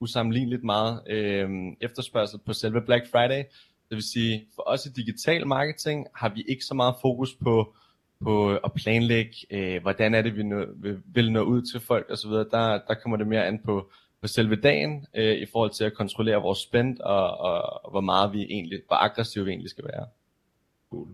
usammenligneligt 0.00 0.64
meget 0.64 1.02
øh, 1.06 1.50
efterspørgsel 1.80 2.38
på 2.46 2.52
selve 2.52 2.82
Black 2.82 3.10
Friday, 3.10 3.44
det 3.88 3.96
vil 3.96 4.02
sige, 4.02 4.46
for 4.54 4.62
os 4.66 4.86
i 4.86 4.88
digital 4.88 5.46
marketing 5.46 6.06
har 6.14 6.28
vi 6.28 6.44
ikke 6.48 6.64
så 6.64 6.74
meget 6.74 6.94
fokus 7.00 7.34
på, 7.34 7.74
på 8.20 8.56
at 8.56 8.72
planlægge, 8.72 9.34
øh, 9.50 9.82
hvordan 9.82 10.14
er 10.14 10.22
det, 10.22 10.36
vi 10.36 10.42
nå, 10.42 10.64
vil 11.04 11.32
nå 11.32 11.42
ud 11.42 11.62
til 11.62 11.80
folk 11.80 12.06
osv. 12.10 12.30
Der, 12.30 12.80
der 12.88 12.94
kommer 13.02 13.16
det 13.16 13.26
mere 13.26 13.46
an 13.46 13.58
på, 13.64 13.90
på 14.20 14.28
selve 14.28 14.56
dagen, 14.56 15.06
øh, 15.14 15.36
i 15.36 15.46
forhold 15.52 15.70
til 15.70 15.84
at 15.84 15.94
kontrollere 15.94 16.42
vores 16.42 16.58
spend, 16.58 17.00
og, 17.00 17.38
og, 17.38 17.84
og 17.84 17.90
hvor 17.90 18.00
meget 18.00 18.32
vi 18.32 18.42
egentlig, 18.42 18.80
hvor 18.86 18.96
aggressive 18.96 19.44
vi 19.44 19.50
egentlig 19.50 19.70
skal 19.70 19.84
være. 19.84 20.06
Cool. 20.90 21.08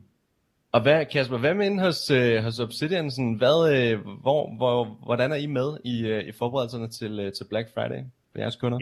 Og 0.72 0.82
hvad, 0.82 1.06
Kasper, 1.12 1.38
hvad 1.38 1.54
med 1.54 1.80
hos, 1.80 2.10
øh, 2.10 2.42
hos 2.42 2.60
Obsidian? 2.60 3.10
Sådan, 3.10 3.34
hvad, 3.34 3.58
øh, 3.76 4.00
hvor, 4.22 4.56
hvor, 4.56 4.84
hvordan 5.04 5.32
er 5.32 5.36
I 5.36 5.46
med 5.46 5.76
i, 5.84 6.06
øh, 6.06 6.28
i 6.28 6.32
forberedelserne 6.32 6.88
til, 6.88 7.20
øh, 7.20 7.32
til 7.32 7.46
Black 7.50 7.68
Friday 7.74 8.02
for 8.32 8.38
jeres 8.40 8.56
kunder? 8.56 8.78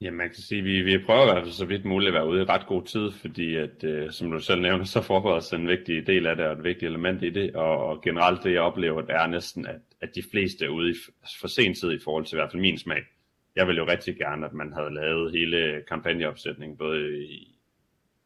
Ja, 0.00 0.10
man 0.10 0.28
kan 0.28 0.42
sige, 0.42 0.62
vi, 0.62 0.82
vi 0.82 0.98
prøver 1.06 1.22
i 1.22 1.32
hvert 1.32 1.42
fald 1.42 1.52
så 1.52 1.64
vidt 1.64 1.84
muligt 1.84 2.08
at 2.08 2.14
være 2.14 2.28
ude 2.28 2.42
i 2.42 2.44
ret 2.44 2.66
god 2.66 2.82
tid, 2.82 3.10
fordi 3.10 3.56
at, 3.56 3.84
øh, 3.84 4.10
som 4.10 4.30
du 4.30 4.40
selv 4.40 4.60
nævner, 4.60 4.84
så 4.84 5.02
forberedes 5.02 5.52
en 5.52 5.68
vigtig 5.68 6.06
del 6.06 6.26
af 6.26 6.36
det, 6.36 6.46
og 6.46 6.52
et 6.52 6.64
vigtigt 6.64 6.88
element 6.88 7.22
i 7.22 7.30
det, 7.30 7.56
og, 7.56 7.84
og 7.86 8.02
generelt 8.02 8.44
det 8.44 8.52
jeg 8.52 8.60
oplever, 8.60 9.00
det 9.00 9.14
er 9.14 9.26
næsten, 9.26 9.66
at, 9.66 9.80
at 10.00 10.14
de 10.14 10.22
fleste 10.30 10.64
er 10.64 10.68
ude 10.68 10.90
i 10.90 10.94
for 11.40 11.48
sen 11.48 11.74
tid 11.74 11.92
i 11.92 12.04
forhold 12.04 12.24
til 12.24 12.34
i 12.34 12.38
hvert 12.38 12.50
fald 12.50 12.62
min 12.62 12.78
smag. 12.78 13.02
Jeg 13.56 13.66
ville 13.66 13.80
jo 13.80 13.88
rigtig 13.88 14.16
gerne, 14.16 14.46
at 14.46 14.52
man 14.52 14.72
havde 14.72 14.94
lavet 14.94 15.32
hele 15.32 15.82
kampagneopsætningen, 15.88 16.78
både 16.78 17.24
i 17.24 17.59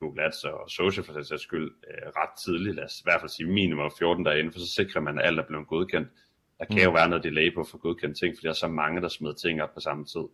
Google 0.04 0.22
Ads 0.26 0.44
og 0.44 0.70
social 0.70 1.04
for 1.04 1.12
den 1.12 1.24
sags 1.24 1.42
skyld, 1.42 1.70
øh, 1.88 2.08
ret 2.20 2.34
tidligt, 2.44 2.76
lad 2.76 2.84
os 2.84 3.00
i 3.00 3.04
hvert 3.04 3.20
fald 3.20 3.30
sige 3.30 3.48
minimum 3.48 3.90
14 3.98 4.24
dage 4.24 4.38
inden, 4.38 4.52
for 4.52 4.60
så 4.60 4.70
sikrer 4.78 5.00
man, 5.00 5.18
at 5.18 5.26
alt 5.26 5.38
er 5.38 5.46
blevet 5.50 5.66
godkendt. 5.66 6.08
Der 6.58 6.64
kan 6.64 6.76
mm. 6.76 6.84
jo 6.84 6.90
være 6.90 7.08
noget 7.08 7.24
delay 7.24 7.54
på 7.54 7.60
at 7.60 7.68
få 7.68 7.78
godkendt 7.78 8.18
ting, 8.18 8.34
fordi 8.36 8.44
der 8.46 8.50
er 8.50 8.62
så 8.66 8.68
mange, 8.68 9.00
der 9.00 9.08
smider 9.08 9.34
ting 9.34 9.62
op 9.62 9.74
på 9.74 9.80
samme 9.80 10.04
tid 10.04 10.26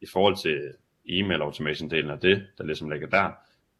i 0.00 0.06
forhold 0.12 0.36
til 0.36 0.58
e-mail 1.08 1.40
automation 1.42 1.90
delen 1.90 2.10
af 2.10 2.20
det, 2.20 2.46
der 2.58 2.64
ligesom 2.64 2.90
ligger 2.90 3.08
der, 3.08 3.30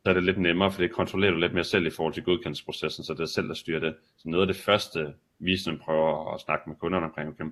så 0.05 0.11
er 0.11 0.15
det 0.15 0.23
lidt 0.23 0.41
nemmere, 0.41 0.71
for 0.73 0.81
det 0.81 0.93
kontrollerer 0.93 1.33
du 1.33 1.39
lidt 1.39 1.55
mere 1.55 1.65
selv 1.65 1.87
i 1.87 1.91
forhold 1.91 2.15
til 2.15 2.23
godkendelsesprocessen, 2.23 3.05
så 3.05 3.13
det 3.15 3.21
er 3.21 3.27
selv, 3.27 3.49
der 3.49 3.55
styrer 3.55 3.81
det. 3.81 3.95
Så 4.17 4.29
noget 4.29 4.49
af 4.49 4.55
det 4.55 4.63
første, 4.63 5.15
vi 5.39 5.57
sådan 5.57 5.79
prøver 5.79 6.35
at 6.35 6.41
snakke 6.41 6.69
med 6.71 6.77
kunderne 6.77 7.07
omkring, 7.07 7.29
okay, 7.29 7.45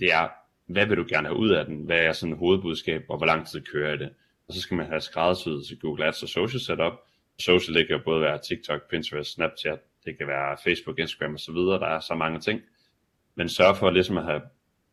det 0.00 0.12
er, 0.12 0.28
hvad 0.66 0.86
vil 0.86 0.96
du 0.96 1.04
gerne 1.08 1.28
have 1.28 1.38
ud 1.38 1.50
af 1.50 1.66
den? 1.66 1.76
Hvad 1.76 1.98
er 1.98 2.12
sådan 2.12 2.36
hovedbudskab, 2.36 3.04
og 3.08 3.16
hvor 3.16 3.26
lang 3.26 3.46
tid 3.46 3.60
kører 3.60 3.94
i 3.94 3.98
det? 3.98 4.10
Og 4.48 4.54
så 4.54 4.60
skal 4.60 4.76
man 4.76 4.86
have 4.86 5.00
skræddersyet 5.00 5.66
til 5.66 5.80
Google 5.80 6.06
Ads 6.06 6.22
og 6.22 6.28
social 6.28 6.60
setup. 6.60 6.92
Social 7.38 7.74
det 7.74 7.88
kan 7.88 8.00
både 8.04 8.20
være 8.20 8.40
TikTok, 8.48 8.90
Pinterest, 8.90 9.32
Snapchat, 9.32 9.78
det 10.04 10.18
kan 10.18 10.26
være 10.26 10.56
Facebook, 10.64 10.98
Instagram 10.98 11.34
og 11.34 11.40
så 11.40 11.52
videre. 11.52 11.78
Der 11.80 11.86
er 11.86 12.00
så 12.00 12.14
mange 12.14 12.40
ting. 12.40 12.60
Men 13.34 13.48
sørg 13.48 13.76
for 13.76 13.90
ligesom 13.90 14.16
at 14.18 14.24
have 14.24 14.42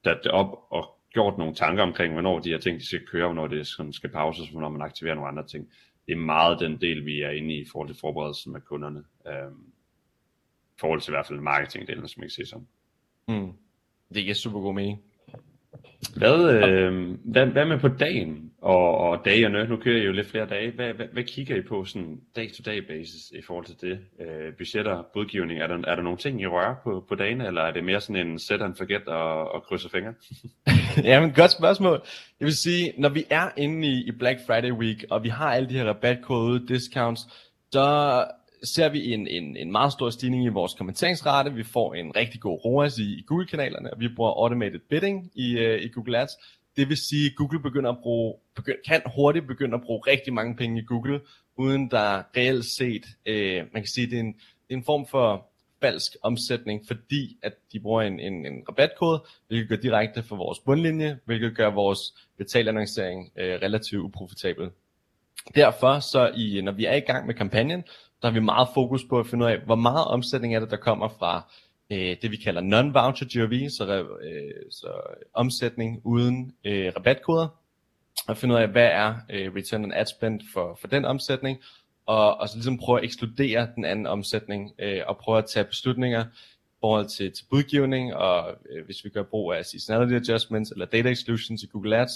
det 0.04 0.28
op 0.28 0.58
og 0.70 0.98
gjort 1.14 1.38
nogle 1.38 1.56
tanker 1.56 1.84
omkring, 1.84 2.14
hvornår 2.14 2.40
de 2.40 2.50
her 2.50 2.58
ting 2.58 2.80
de 2.80 2.86
skal 2.86 3.08
køre, 3.08 3.26
hvornår 3.26 3.48
det 3.48 3.68
sådan 3.68 3.94
skal 3.94 4.10
pauses, 4.10 4.50
hvornår 4.50 4.70
man 4.70 4.82
aktiverer 4.82 5.16
nogle 5.16 5.30
andre 5.30 5.48
ting. 5.48 5.70
Det 6.06 6.12
er 6.12 6.18
meget 6.18 6.60
den 6.60 6.82
del, 6.82 7.06
vi 7.06 7.22
er 7.22 7.30
inde 7.30 7.56
i 7.56 7.62
i 7.62 7.66
forhold 7.72 7.90
til 7.90 8.00
forberedelsen 8.00 8.54
med 8.54 8.62
kunderne. 8.62 9.04
Øhm, 9.28 9.74
I 10.70 10.80
forhold 10.80 11.02
til 11.02 11.12
i 11.12 11.16
hvert 11.16 11.28
fald 11.28 11.40
marketingdelen, 11.40 12.08
som 12.08 12.24
jeg 12.24 12.30
kan 12.30 12.46
se 12.46 12.46
som. 12.46 12.68
Mm. 13.28 13.52
Det 14.14 14.24
giver 14.24 14.36
super 14.36 14.60
god 14.60 14.74
mening. 14.74 15.04
Hvad, 16.16 16.50
øh, 16.50 17.18
hvad, 17.26 17.46
hvad 17.46 17.66
med 17.66 17.80
på 17.80 17.88
dagen 17.88 18.52
og, 18.62 18.98
og 18.98 19.26
dagerne? 19.26 19.68
Nu 19.68 19.78
kører 19.78 20.02
I 20.02 20.06
jo 20.06 20.12
lidt 20.12 20.30
flere 20.30 20.46
dage. 20.46 20.72
Hvad, 20.72 20.94
hvad, 20.94 21.06
hvad 21.14 21.24
kigger 21.24 21.56
I 21.56 21.62
på 21.62 21.86
sådan 21.86 22.20
day-to-day 22.36 22.88
basis 22.88 23.32
i 23.32 23.42
forhold 23.48 23.66
til 23.66 23.76
det? 23.82 24.00
Øh, 24.20 24.54
budgetter, 24.58 25.04
budgivning, 25.14 25.60
er 25.60 25.68
der, 25.68 25.78
er 25.88 25.96
der 25.96 26.04
nogle 26.04 26.18
ting, 26.18 26.42
I 26.42 26.48
rører 26.48 26.76
på, 26.84 27.06
på 27.10 27.16
dagene, 27.16 27.48
eller 27.48 27.62
er 27.62 27.72
det 27.72 27.84
mere 27.84 28.02
sådan 28.02 28.28
en 28.28 28.40
set 28.40 28.62
and 28.62 28.76
forget 28.76 29.08
og, 29.08 29.52
og 29.52 29.64
krydse 29.64 29.90
fingre? 29.90 30.14
Jamen, 31.10 31.32
godt 31.32 31.52
spørgsmål. 31.52 32.02
Jeg 32.40 32.46
vil 32.46 32.58
sige, 32.58 32.94
når 32.98 33.10
vi 33.10 33.24
er 33.30 33.50
inde 33.58 33.88
i, 33.88 34.04
i 34.08 34.12
Black 34.12 34.40
Friday 34.48 34.72
week, 34.72 35.06
og 35.10 35.24
vi 35.24 35.30
har 35.30 35.52
alle 35.54 35.70
de 35.70 35.74
her 35.74 35.86
rabatkoder, 35.86 36.66
discounts, 36.68 37.22
så 37.72 38.26
ser 38.64 38.90
vi 38.90 39.14
en, 39.14 39.28
en, 39.28 39.58
en 39.58 39.72
meget 39.72 39.92
stor 39.92 40.10
stigning 40.10 40.46
i 40.46 40.48
vores 40.48 40.74
kommenteringsrate. 40.74 41.54
Vi 41.54 41.64
får 41.64 41.94
en 41.94 42.16
rigtig 42.16 42.42
god 42.42 42.66
ROAS 42.66 42.98
i, 42.98 43.20
i 43.20 43.24
Google-kanalerne, 43.28 43.94
og 43.94 44.00
vi 44.00 44.08
bruger 44.16 44.32
automated 44.32 44.80
bidding 44.90 45.32
i, 45.36 45.56
uh, 45.56 45.82
i 45.82 45.88
Google 45.88 46.20
Ads. 46.20 46.32
Det 46.78 46.90
vil 46.90 46.98
sige, 46.98 47.26
at 47.26 47.36
Google 47.36 47.62
begynder 47.62 47.92
at 47.92 47.98
bruge, 48.02 48.36
begynd, 48.56 48.78
kan 48.88 49.02
hurtigt 49.16 49.48
begynde 49.48 49.76
at 49.76 49.82
bruge 49.82 50.02
rigtig 50.08 50.34
mange 50.34 50.56
penge 50.56 50.82
i 50.82 50.86
Google, 50.86 51.22
uden 51.58 51.92
der 51.92 52.24
reelt 52.38 52.66
set, 52.66 53.06
uh, 53.30 53.74
man 53.74 53.82
kan 53.82 53.88
sige, 53.88 54.08
det 54.08 54.16
er 54.16 54.20
en, 54.20 54.34
det 54.34 54.74
er 54.74 54.78
en 54.78 54.84
form 54.84 55.08
for 55.08 55.50
falsk 55.82 56.12
omsætning, 56.22 56.82
fordi 56.88 57.38
at 57.42 57.54
de 57.74 57.80
bruger 57.80 58.02
en, 58.02 58.20
en, 58.20 58.46
en 58.46 58.64
rabatkode, 58.70 59.24
hvilket 59.48 59.70
går 59.70 59.76
direkte 59.76 60.24
for 60.24 60.36
vores 60.36 60.60
bundlinje, 60.60 61.20
hvilket 61.26 61.56
gør 61.56 61.70
vores 61.70 62.00
betalannoncering 62.38 63.32
øh, 63.36 63.60
relativt 63.62 64.02
uprofitabel. 64.02 64.70
Derfor 65.56 66.00
så 66.00 66.32
i, 66.38 66.62
når 66.62 66.72
vi 66.72 66.86
er 66.86 66.96
i 66.96 67.00
gang 67.00 67.26
med 67.26 67.34
kampagnen, 67.34 67.84
der 68.24 68.30
har 68.30 68.34
vi 68.34 68.46
meget 68.46 68.68
fokus 68.74 69.04
på 69.10 69.20
at 69.20 69.28
finde 69.28 69.46
ud 69.46 69.52
af, 69.52 69.60
hvor 69.60 69.76
meget 69.76 70.06
omsætning 70.06 70.56
er 70.56 70.60
det, 70.60 70.72
der 70.72 70.78
kommer 70.78 71.08
fra 71.08 71.54
øh, 71.92 72.18
det 72.22 72.32
vi 72.32 72.38
kalder 72.38 72.62
non-voucher 72.62 73.40
GOV, 73.40 73.70
så, 73.70 74.06
øh, 74.22 74.72
så 74.72 74.92
omsætning 75.34 76.02
uden 76.04 76.54
øh, 76.66 76.92
rabatkoder, 76.96 77.48
og 78.28 78.38
finde 78.38 78.56
ud 78.56 78.60
af, 78.60 78.68
hvad 78.68 78.88
er 78.88 79.16
øh, 79.30 79.56
return 79.56 79.84
on 79.84 79.94
ad 79.94 80.06
spend 80.06 80.42
for, 80.54 80.78
for 80.82 80.88
den 80.88 81.06
omsætning, 81.06 81.58
og, 82.06 82.38
og 82.38 82.50
så 82.50 82.56
ligesom 82.56 82.78
prøve 82.78 82.98
at 82.98 83.04
ekskludere 83.04 83.68
den 83.76 83.86
anden 83.86 84.08
omsætning, 84.08 84.72
øh, 84.80 85.02
og 85.08 85.18
prøve 85.18 85.38
at 85.38 85.46
tage 85.46 85.66
beslutninger 85.66 86.24
i 86.24 86.76
forhold 86.82 87.06
til, 87.06 87.32
til 87.32 87.46
budgivning, 87.50 88.14
og 88.14 88.56
øh, 88.70 88.86
hvis 88.86 89.06
vi 89.06 89.10
gør 89.10 89.24
brug 89.24 89.54
af 89.54 89.66
seasonality 89.66 90.14
adjustments 90.14 90.72
eller 90.72 90.86
data 90.86 91.10
exclusions 91.10 91.64
i 91.64 91.68
Google 91.68 91.98
Ads, 91.98 92.12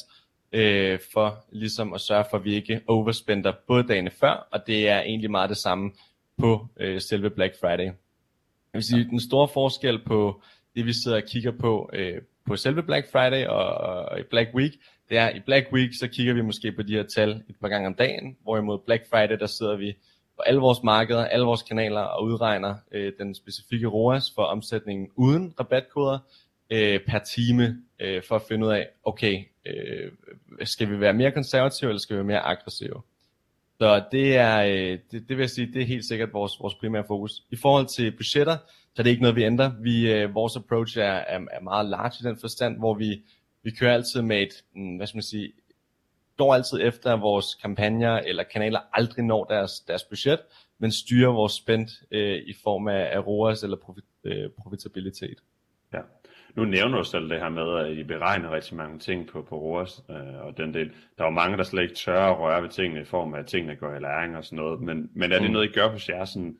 øh, 0.51 0.99
for 1.13 1.45
ligesom 1.51 1.93
at 1.93 2.01
sørge 2.01 2.25
for, 2.29 2.37
at 2.37 2.43
vi 2.43 2.53
ikke 2.53 2.81
overspender 2.87 3.53
både 3.67 3.83
dagene 3.83 4.11
før, 4.11 4.47
og 4.51 4.67
det 4.67 4.89
er 4.89 5.01
egentlig 5.01 5.31
meget 5.31 5.49
det 5.49 5.57
samme 5.57 5.91
på 6.37 6.67
øh, 6.79 7.01
selve 7.01 7.29
Black 7.29 7.59
Friday. 7.59 7.85
Jeg 7.85 7.93
vil 8.73 8.83
sige, 8.83 9.03
den 9.03 9.19
store 9.19 9.47
forskel 9.47 10.03
på 10.05 10.41
det, 10.75 10.85
vi 10.85 10.93
sidder 10.93 11.17
og 11.17 11.23
kigger 11.23 11.51
på 11.51 11.89
øh, 11.93 12.21
på 12.47 12.55
selve 12.55 12.83
Black 12.83 13.11
Friday 13.11 13.45
og, 13.45 13.67
og 13.73 14.19
i 14.19 14.23
Black 14.23 14.49
Week, 14.53 14.73
det 15.09 15.17
er, 15.17 15.29
i 15.29 15.39
Black 15.39 15.67
Week, 15.73 15.99
så 15.99 16.07
kigger 16.07 16.33
vi 16.33 16.41
måske 16.41 16.71
på 16.71 16.81
de 16.81 16.93
her 16.93 17.03
tal 17.03 17.43
et 17.49 17.55
par 17.61 17.67
gange 17.67 17.87
om 17.87 17.93
dagen, 17.93 18.37
hvorimod 18.43 18.79
Black 18.85 19.09
Friday, 19.09 19.39
der 19.39 19.47
sidder 19.47 19.75
vi 19.75 19.95
på 20.35 20.41
alle 20.41 20.59
vores 20.59 20.83
markeder, 20.83 21.25
alle 21.25 21.45
vores 21.45 21.61
kanaler 21.61 22.01
og 22.01 22.23
udregner 22.23 22.75
øh, 22.91 23.13
den 23.19 23.35
specifikke 23.35 23.87
ROAS 23.87 24.31
for 24.35 24.43
omsætningen 24.43 25.09
uden 25.15 25.53
rabatkoder 25.59 26.19
øh, 26.69 26.99
per 27.07 27.19
time, 27.19 27.77
øh, 27.99 28.23
for 28.23 28.35
at 28.35 28.41
finde 28.47 28.67
ud 28.67 28.71
af, 28.71 28.87
okay, 29.03 29.43
øh, 29.67 30.11
skal 30.63 30.89
vi 30.89 30.99
være 30.99 31.13
mere 31.13 31.31
konservative, 31.31 31.89
eller 31.89 31.99
skal 31.99 32.13
vi 32.13 32.17
være 32.17 32.27
mere 32.27 32.39
aggressive? 32.39 33.01
Så 33.77 34.03
det 34.11 34.35
er, 34.37 34.57
øh, 34.63 34.99
det, 35.11 35.29
det 35.29 35.29
vil 35.29 35.39
jeg 35.39 35.49
sige, 35.49 35.73
det 35.73 35.81
er 35.81 35.85
helt 35.85 36.05
sikkert 36.05 36.33
vores, 36.33 36.59
vores 36.59 36.75
primære 36.75 37.03
fokus. 37.07 37.43
I 37.51 37.55
forhold 37.55 37.87
til 37.87 38.11
budgetter, 38.11 38.57
så 38.67 39.01
er 39.01 39.03
det 39.03 39.09
ikke 39.09 39.21
noget, 39.21 39.35
vi 39.35 39.43
ændrer. 39.43 39.71
Vi, 39.81 40.11
øh, 40.13 40.35
vores 40.35 40.55
approach 40.55 40.97
er, 40.97 41.03
er, 41.03 41.39
er 41.51 41.61
meget 41.61 41.85
large 41.85 42.13
i 42.19 42.23
den 42.23 42.37
forstand, 42.39 42.77
hvor 42.77 42.93
vi, 42.93 43.21
vi 43.63 43.71
kører 43.71 43.93
altid 43.93 44.21
med 44.21 44.41
et, 44.41 44.63
mm, 44.75 44.95
hvad 44.95 45.07
skal 45.07 45.17
man 45.17 45.23
sige, 45.23 45.51
går 46.37 46.53
altid 46.53 46.79
efter, 46.81 47.13
at 47.13 47.21
vores 47.21 47.55
kampagner 47.55 48.19
eller 48.19 48.43
kanaler 48.43 48.79
aldrig 48.93 49.25
når 49.25 49.43
deres, 49.43 49.79
deres 49.79 50.03
budget, 50.03 50.39
men 50.79 50.91
styrer 50.91 51.31
vores 51.31 51.53
spend 51.53 51.89
øh, 52.11 52.41
i 52.47 52.53
form 52.63 52.87
af, 52.87 53.09
af 53.11 53.27
ROAS 53.27 53.63
eller 53.63 53.77
profit, 53.77 54.03
øh, 54.23 54.49
profitabilitet. 54.49 55.37
Nu 56.57 56.65
nævner 56.65 56.97
du 56.97 57.03
selv 57.03 57.29
det 57.29 57.39
her 57.39 57.49
med, 57.49 57.85
at 57.85 57.97
I 57.97 58.03
beregner 58.03 58.51
rigtig 58.51 58.75
mange 58.75 58.99
ting 58.99 59.27
på, 59.27 59.41
på 59.41 59.55
ROAS 59.57 60.03
øh, 60.09 60.45
og 60.45 60.57
den 60.57 60.73
del. 60.73 60.91
Der 61.17 61.23
er 61.23 61.27
jo 61.27 61.29
mange, 61.29 61.57
der 61.57 61.63
slet 61.63 61.83
ikke 61.83 61.95
tør 61.95 62.25
at 62.25 62.39
røre 62.39 62.63
ved 62.63 62.69
tingene 62.69 63.01
i 63.01 63.05
form 63.05 63.33
af, 63.33 63.39
at 63.39 63.45
tingene 63.45 63.75
går 63.75 63.95
i 63.95 63.99
læring 63.99 64.37
og 64.37 64.43
sådan 64.43 64.57
noget. 64.57 64.81
Men, 64.81 65.09
men 65.13 65.31
er 65.31 65.39
det 65.39 65.47
mm. 65.47 65.53
noget, 65.53 65.69
I 65.69 65.71
gør 65.71 65.89
hos 65.89 66.09
jer 66.09 66.25
sådan, 66.25 66.57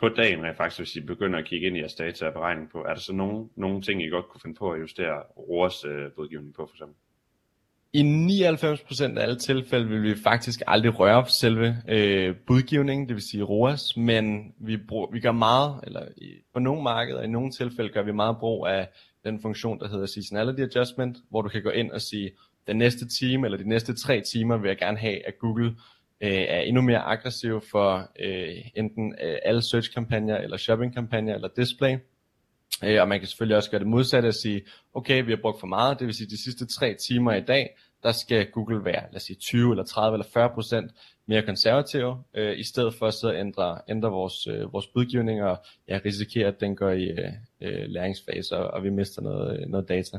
på 0.00 0.08
dagen, 0.08 0.44
rent 0.44 0.56
faktisk, 0.56 0.80
hvis 0.80 0.96
I 0.96 1.06
begynder 1.06 1.38
at 1.38 1.44
kigge 1.44 1.66
ind 1.66 1.76
i 1.76 1.80
jeres 1.80 1.94
data 1.94 2.26
og 2.26 2.32
beregning 2.32 2.70
på, 2.70 2.78
er 2.78 2.94
der 2.94 3.00
så 3.00 3.12
nogle, 3.12 3.48
nogle 3.56 3.82
ting, 3.82 4.02
I 4.02 4.08
godt 4.08 4.28
kunne 4.28 4.40
finde 4.40 4.56
på 4.58 4.70
at 4.70 4.80
justere 4.80 5.22
ROAS 5.36 5.84
øh, 5.84 6.10
budgivning 6.16 6.54
på, 6.54 6.66
for 6.66 6.74
eksempel? 6.74 6.96
I 7.92 8.02
99% 8.02 9.18
af 9.18 9.22
alle 9.22 9.38
tilfælde 9.38 9.88
vil 9.88 10.02
vi 10.02 10.14
faktisk 10.22 10.60
aldrig 10.66 10.98
røre 10.98 11.26
selve 11.26 11.76
øh, 11.88 12.36
budgivningen, 12.46 13.08
det 13.08 13.14
vil 13.14 13.30
sige 13.30 13.42
ROAS, 13.42 13.96
men 13.96 14.54
vi, 14.58 14.76
bruger, 14.76 15.10
vi 15.12 15.20
gør 15.20 15.32
meget, 15.32 15.80
eller 15.82 16.02
i, 16.16 16.34
på 16.52 16.58
nogle 16.58 16.82
markeder, 16.82 17.22
i 17.22 17.26
nogle 17.26 17.50
tilfælde 17.50 17.92
gør 17.92 18.02
vi 18.02 18.12
meget 18.12 18.36
brug 18.38 18.66
af 18.66 18.88
den 19.24 19.40
funktion, 19.40 19.80
der 19.80 19.88
hedder 19.88 20.06
Seasonality 20.06 20.60
Adjustment, 20.60 21.18
hvor 21.30 21.42
du 21.42 21.48
kan 21.48 21.62
gå 21.62 21.70
ind 21.70 21.90
og 21.90 22.00
sige, 22.00 22.30
den 22.66 22.76
næste 22.76 23.08
time 23.08 23.46
eller 23.46 23.58
de 23.58 23.68
næste 23.68 23.94
tre 23.94 24.20
timer 24.20 24.56
vil 24.56 24.68
jeg 24.68 24.78
gerne 24.78 24.98
have, 24.98 25.26
at 25.26 25.38
Google 25.38 25.76
øh, 26.20 26.30
er 26.30 26.60
endnu 26.60 26.82
mere 26.82 26.98
aggressiv 26.98 27.60
for 27.70 28.10
øh, 28.20 28.56
enten 28.74 29.14
øh, 29.22 29.38
alle 29.44 29.62
search-kampagner, 29.62 30.38
eller 30.38 30.56
shopping-kampagner, 30.56 31.34
eller 31.34 31.48
display. 31.56 31.96
Øh, 32.84 33.00
og 33.00 33.08
man 33.08 33.18
kan 33.18 33.28
selvfølgelig 33.28 33.56
også 33.56 33.70
gøre 33.70 33.78
det 33.80 33.88
modsatte 33.88 34.26
og 34.26 34.34
sige, 34.34 34.62
okay, 34.94 35.24
vi 35.24 35.32
har 35.32 35.38
brugt 35.42 35.60
for 35.60 35.66
meget, 35.66 35.98
det 35.98 36.06
vil 36.06 36.14
sige 36.14 36.30
de 36.30 36.42
sidste 36.44 36.66
tre 36.66 36.94
timer 36.94 37.32
i 37.32 37.40
dag, 37.40 37.76
der 38.02 38.12
skal 38.12 38.50
Google 38.50 38.84
være, 38.84 39.02
lad 39.10 39.16
os 39.16 39.22
sige 39.22 39.36
20 39.36 39.70
eller 39.70 39.84
30 39.84 40.14
eller 40.14 40.26
40 40.32 40.50
procent 40.54 40.90
mere 41.26 41.42
konservativ, 41.42 42.14
øh, 42.34 42.58
i 42.58 42.64
stedet 42.64 42.94
for 42.94 43.10
så 43.10 43.28
at 43.28 43.40
ændre, 43.40 43.78
ændre 43.88 44.10
vores, 44.10 44.46
øh, 44.46 44.72
vores 44.72 44.86
budgivning 44.86 45.42
og 45.42 45.56
ja, 45.88 46.00
risikere, 46.04 46.48
at 46.48 46.60
den 46.60 46.76
går 46.76 46.90
i 46.90 47.04
øh, 47.04 47.32
øh, 47.60 47.84
læringsfase, 47.88 48.56
og, 48.56 48.70
og 48.70 48.84
vi 48.84 48.90
mister 48.90 49.22
noget, 49.22 49.68
noget 49.68 49.88
data. 49.88 50.18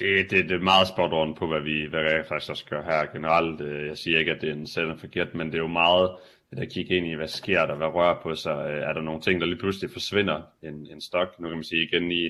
Det, 0.00 0.30
det, 0.30 0.48
det 0.48 0.52
er 0.52 0.58
meget 0.58 0.88
spot 0.88 1.12
on 1.12 1.34
på, 1.34 1.46
hvad 1.46 1.60
vi 1.60 1.86
hvad 1.90 2.02
vi 2.02 2.28
faktisk 2.28 2.50
også 2.50 2.64
gør 2.70 2.82
her 2.82 3.12
generelt. 3.12 3.60
Øh, 3.60 3.88
jeg 3.88 3.98
siger 3.98 4.18
ikke, 4.18 4.32
at 4.32 4.40
det 4.40 4.48
er 4.48 4.54
en 4.54 4.66
selv 4.66 4.98
forkert, 4.98 5.34
men 5.34 5.46
det 5.46 5.54
er 5.54 5.58
jo 5.58 5.66
meget 5.66 6.10
det 6.54 6.62
der 6.62 6.74
kigge 6.74 6.96
ind 6.96 7.06
i, 7.06 7.14
hvad 7.14 7.28
sker 7.28 7.66
der, 7.66 7.74
hvad 7.74 7.86
rører 7.86 8.22
på 8.22 8.34
sig. 8.34 8.70
Øh, 8.70 8.82
er 8.88 8.92
der 8.92 9.00
nogle 9.00 9.20
ting, 9.20 9.40
der 9.40 9.46
lige 9.46 9.58
pludselig 9.58 9.90
forsvinder 9.90 10.42
en, 10.62 10.86
en 10.92 11.00
stok? 11.00 11.40
Nu 11.40 11.48
kan 11.48 11.56
man 11.56 11.64
sige 11.64 11.82
igen 11.82 12.12
i, 12.12 12.24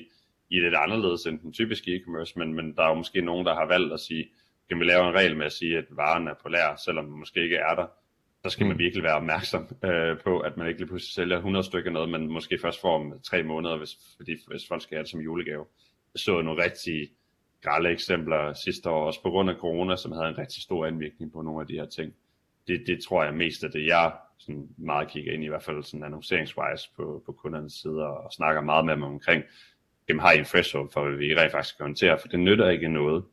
i 0.49 0.59
lidt 0.59 0.75
anderledes 0.75 1.25
end 1.25 1.39
den 1.39 1.53
typiske 1.53 1.95
e-commerce, 1.95 2.33
men, 2.39 2.53
men 2.53 2.75
der 2.75 2.83
er 2.83 2.89
jo 2.89 2.93
måske 2.93 3.21
nogen, 3.21 3.45
der 3.45 3.53
har 3.55 3.65
valgt 3.65 3.93
at 3.93 3.99
sige, 3.99 4.25
kan 4.69 4.79
vi 4.79 4.85
lave 4.85 5.07
en 5.07 5.15
regel 5.15 5.37
med 5.37 5.45
at 5.45 5.51
sige, 5.51 5.77
at 5.77 5.85
varen 5.89 6.27
er 6.27 6.33
på 6.43 6.49
lager, 6.49 6.75
selvom 6.85 7.05
den 7.05 7.19
måske 7.19 7.43
ikke 7.43 7.55
er 7.55 7.75
der. 7.75 7.87
Så 8.43 8.49
skal 8.49 8.65
man 8.65 8.75
mm. 8.75 8.79
virkelig 8.79 9.03
være 9.03 9.15
opmærksom 9.15 9.63
øh, 9.85 10.19
på, 10.23 10.39
at 10.39 10.57
man 10.57 10.67
ikke 10.67 10.79
lige 10.79 10.87
pludselig 10.87 11.13
sælger 11.13 11.37
100 11.37 11.65
stykker 11.65 11.91
noget, 11.91 12.09
men 12.09 12.27
måske 12.27 12.57
først 12.61 12.81
får 12.81 12.95
om 12.95 13.19
tre 13.23 13.43
måneder, 13.43 13.77
hvis, 13.77 13.91
fordi, 14.17 14.31
hvis 14.47 14.67
folk 14.67 14.81
skal 14.81 14.95
have 14.95 15.03
det 15.03 15.11
som 15.11 15.19
julegave. 15.19 15.65
Jeg 16.13 16.19
så 16.19 16.41
nogle 16.41 16.63
rigtig 16.63 17.09
grælde 17.61 17.89
eksempler 17.89 18.53
sidste 18.53 18.89
år, 18.89 19.05
også 19.05 19.21
på 19.23 19.29
grund 19.29 19.49
af 19.49 19.55
corona, 19.55 19.95
som 19.95 20.11
havde 20.11 20.27
en 20.27 20.37
rigtig 20.37 20.63
stor 20.63 20.85
indvirkning 20.85 21.31
på 21.31 21.41
nogle 21.41 21.61
af 21.61 21.67
de 21.67 21.73
her 21.73 21.85
ting. 21.85 22.13
Det, 22.67 22.83
det 22.87 23.03
tror 23.03 23.23
jeg 23.23 23.33
mest 23.33 23.63
af 23.63 23.71
det, 23.71 23.85
jeg 23.85 24.13
sådan 24.37 24.67
meget 24.77 25.07
kigger 25.07 25.33
ind 25.33 25.43
i, 25.43 25.45
i 25.45 25.49
hvert 25.49 25.63
fald 25.63 25.83
sådan 25.83 26.03
annonceringswise 26.03 26.89
på, 26.95 27.23
på 27.25 27.31
kundernes 27.31 27.73
side, 27.73 28.07
og 28.07 28.33
snakker 28.33 28.61
meget 28.61 28.85
med 28.85 28.93
dem 28.93 29.03
omkring, 29.03 29.43
dem 30.07 30.19
har 30.19 30.31
I 30.31 30.37
en 30.39 30.45
threshold 30.45 30.89
for, 30.93 31.07
hvad 31.07 31.17
vi 31.17 31.35
rent 31.35 31.51
faktisk 31.51 31.77
kan 31.77 31.83
håndtere, 31.83 32.17
for 32.19 32.27
det 32.27 32.39
nytter 32.39 32.69
ikke 32.69 32.87
noget, 32.87 33.23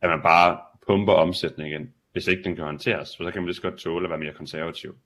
at 0.00 0.10
man 0.10 0.22
bare 0.22 0.58
pumper 0.86 1.12
omsætningen, 1.12 1.94
hvis 2.12 2.26
ikke 2.26 2.42
den 2.42 2.56
kan 2.56 2.64
håndteres, 2.64 3.16
for 3.16 3.24
så 3.24 3.30
kan 3.30 3.42
man 3.42 3.46
lige 3.46 3.56
så 3.56 3.62
godt 3.62 3.78
tåle 3.78 4.06
at 4.06 4.10
være 4.10 4.18
mere 4.18 4.34
konservativ. 4.34 4.96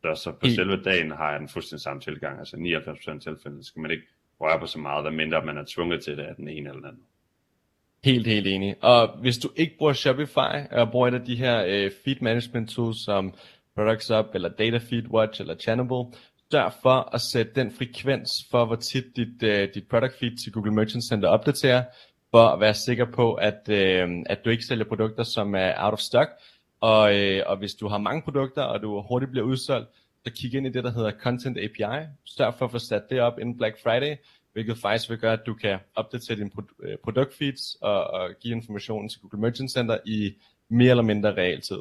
Så, 0.00 0.14
så 0.14 0.32
på 0.32 0.46
I... 0.46 0.50
selve 0.50 0.82
dagen 0.82 1.10
har 1.10 1.30
jeg 1.30 1.40
den 1.40 1.48
fuldstændig 1.48 1.82
samme 1.82 2.02
tilgang, 2.02 2.38
altså 2.38 2.56
99% 2.56 3.18
tilfælde 3.18 3.64
skal 3.64 3.82
man 3.82 3.90
ikke 3.90 4.04
røre 4.40 4.60
på 4.60 4.66
så 4.66 4.78
meget, 4.78 5.04
der 5.04 5.10
mindre 5.10 5.44
man 5.44 5.58
er 5.58 5.64
tvunget 5.68 6.04
til 6.04 6.16
det 6.16 6.22
af 6.22 6.36
den 6.36 6.48
ene 6.48 6.68
eller 6.68 6.80
den 6.80 6.88
anden. 6.88 7.02
Helt, 8.04 8.26
helt 8.26 8.46
enig. 8.46 8.84
Og 8.84 9.08
hvis 9.20 9.38
du 9.38 9.50
ikke 9.56 9.78
bruger 9.78 9.92
Shopify, 9.92 10.70
og 10.70 10.90
bruger 10.90 11.08
et 11.08 11.14
af 11.14 11.24
de 11.24 11.36
her 11.36 11.64
øh, 11.68 11.90
feed 12.04 12.16
management 12.20 12.70
tools 12.70 13.04
som 13.04 13.34
Products 13.74 14.10
Up, 14.10 14.26
eller 14.34 14.48
Data 14.48 14.76
Feed 14.76 15.08
Watch, 15.10 15.40
eller 15.40 15.54
Channable, 15.54 16.18
sørg 16.50 16.72
for 16.82 17.14
at 17.14 17.20
sætte 17.20 17.52
den 17.54 17.72
frekvens 17.72 18.30
for, 18.50 18.64
hvor 18.64 18.76
tit 18.76 19.04
dit, 19.16 19.42
øh, 19.42 19.68
dit 19.74 19.88
product 19.90 20.18
feed 20.18 20.36
til 20.44 20.52
Google 20.52 20.74
Merchant 20.74 21.04
Center 21.04 21.28
opdaterer, 21.28 21.84
for 22.30 22.48
at 22.48 22.60
være 22.60 22.74
sikker 22.74 23.04
på, 23.04 23.34
at, 23.34 23.68
øh, 23.68 24.08
at 24.26 24.44
du 24.44 24.50
ikke 24.50 24.64
sælger 24.64 24.84
produkter, 24.84 25.22
som 25.22 25.54
er 25.54 25.72
out 25.76 25.92
of 25.92 25.98
stock. 25.98 26.30
Og, 26.80 27.18
øh, 27.18 27.42
og 27.46 27.56
hvis 27.56 27.74
du 27.74 27.88
har 27.88 27.98
mange 27.98 28.22
produkter, 28.22 28.62
og 28.62 28.82
du 28.82 29.02
hurtigt 29.08 29.30
bliver 29.30 29.46
udsolgt, 29.46 29.88
så 30.26 30.32
kig 30.32 30.54
ind 30.54 30.66
i 30.66 30.70
det, 30.70 30.84
der 30.84 30.92
hedder 30.92 31.12
Content 31.22 31.58
API. 31.58 32.06
Sørg 32.24 32.54
for 32.54 32.64
at 32.64 32.70
få 32.70 32.78
sat 32.78 33.02
det 33.10 33.20
op 33.20 33.38
inden 33.38 33.56
Black 33.56 33.76
Friday, 33.82 34.16
hvilket 34.52 34.78
faktisk 34.78 35.10
vil 35.10 35.18
gøre, 35.18 35.32
at 35.32 35.46
du 35.46 35.54
kan 35.54 35.78
opdatere 35.94 36.36
dine 36.36 36.50
øh, 36.82 36.96
produktfeeds 37.04 37.76
og, 37.80 38.04
og 38.06 38.30
give 38.40 38.54
informationen 38.56 39.08
til 39.08 39.20
Google 39.20 39.40
Merchant 39.40 39.70
Center 39.70 39.98
i 40.06 40.34
mere 40.68 40.90
eller 40.90 41.02
mindre 41.02 41.34
realtid. 41.34 41.78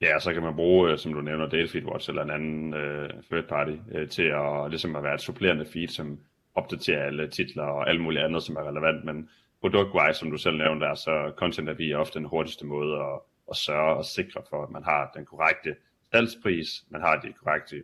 Ja, 0.00 0.18
så 0.18 0.32
kan 0.32 0.42
man 0.42 0.54
bruge, 0.54 0.90
øh, 0.90 0.98
som 0.98 1.12
du 1.14 1.20
nævner, 1.20 1.48
Datafeed 1.48 1.84
Watch 1.84 2.08
eller 2.08 2.22
en 2.22 2.30
anden 2.30 2.74
øh, 2.74 3.10
third 3.30 3.48
party 3.48 3.72
øh, 3.92 4.08
til 4.08 4.22
at, 4.22 4.70
ligesom 4.70 4.96
at 4.96 5.02
være 5.02 5.14
et 5.14 5.20
supplerende 5.20 5.66
feed, 5.66 5.88
som 5.88 6.18
opdaterer 6.54 7.06
alle 7.06 7.28
titler 7.28 7.62
og 7.62 7.90
alt 7.90 8.00
muligt 8.00 8.24
andet, 8.24 8.42
som 8.42 8.56
er 8.56 8.68
relevant, 8.68 9.04
men 9.04 9.28
produktwise, 9.60 10.18
som 10.18 10.30
du 10.30 10.36
selv 10.36 10.56
nævnte 10.56 10.86
der, 10.86 10.94
så 10.94 11.32
Content 11.36 11.68
API 11.68 11.90
er 11.90 11.96
ofte 11.96 12.18
den 12.18 12.26
hurtigste 12.26 12.66
måde 12.66 12.96
at, 12.96 13.20
at 13.50 13.56
sørge 13.56 13.96
og 13.96 14.04
sikre 14.04 14.42
for, 14.50 14.62
at 14.62 14.70
man 14.70 14.84
har 14.84 15.10
den 15.16 15.26
korrekte 15.26 15.74
salgspris, 16.12 16.84
man 16.90 17.00
har 17.00 17.20
de 17.20 17.32
korrekte 17.32 17.82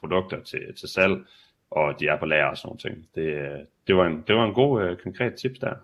produkter 0.00 0.42
til, 0.42 0.74
til 0.80 0.88
salg, 0.88 1.16
og 1.70 2.00
de 2.00 2.08
er 2.08 2.18
på 2.18 2.26
lager 2.26 2.46
og 2.46 2.56
sådan 2.56 2.68
noget. 2.68 2.80
ting. 2.80 3.08
Det, 3.14 3.66
det, 3.86 3.96
var, 3.96 4.06
en, 4.06 4.24
det 4.26 4.34
var 4.34 4.44
en 4.44 4.54
god 4.54 4.82
øh, 4.82 4.96
konkret 4.96 5.34
tips 5.34 5.58
der. 5.58 5.74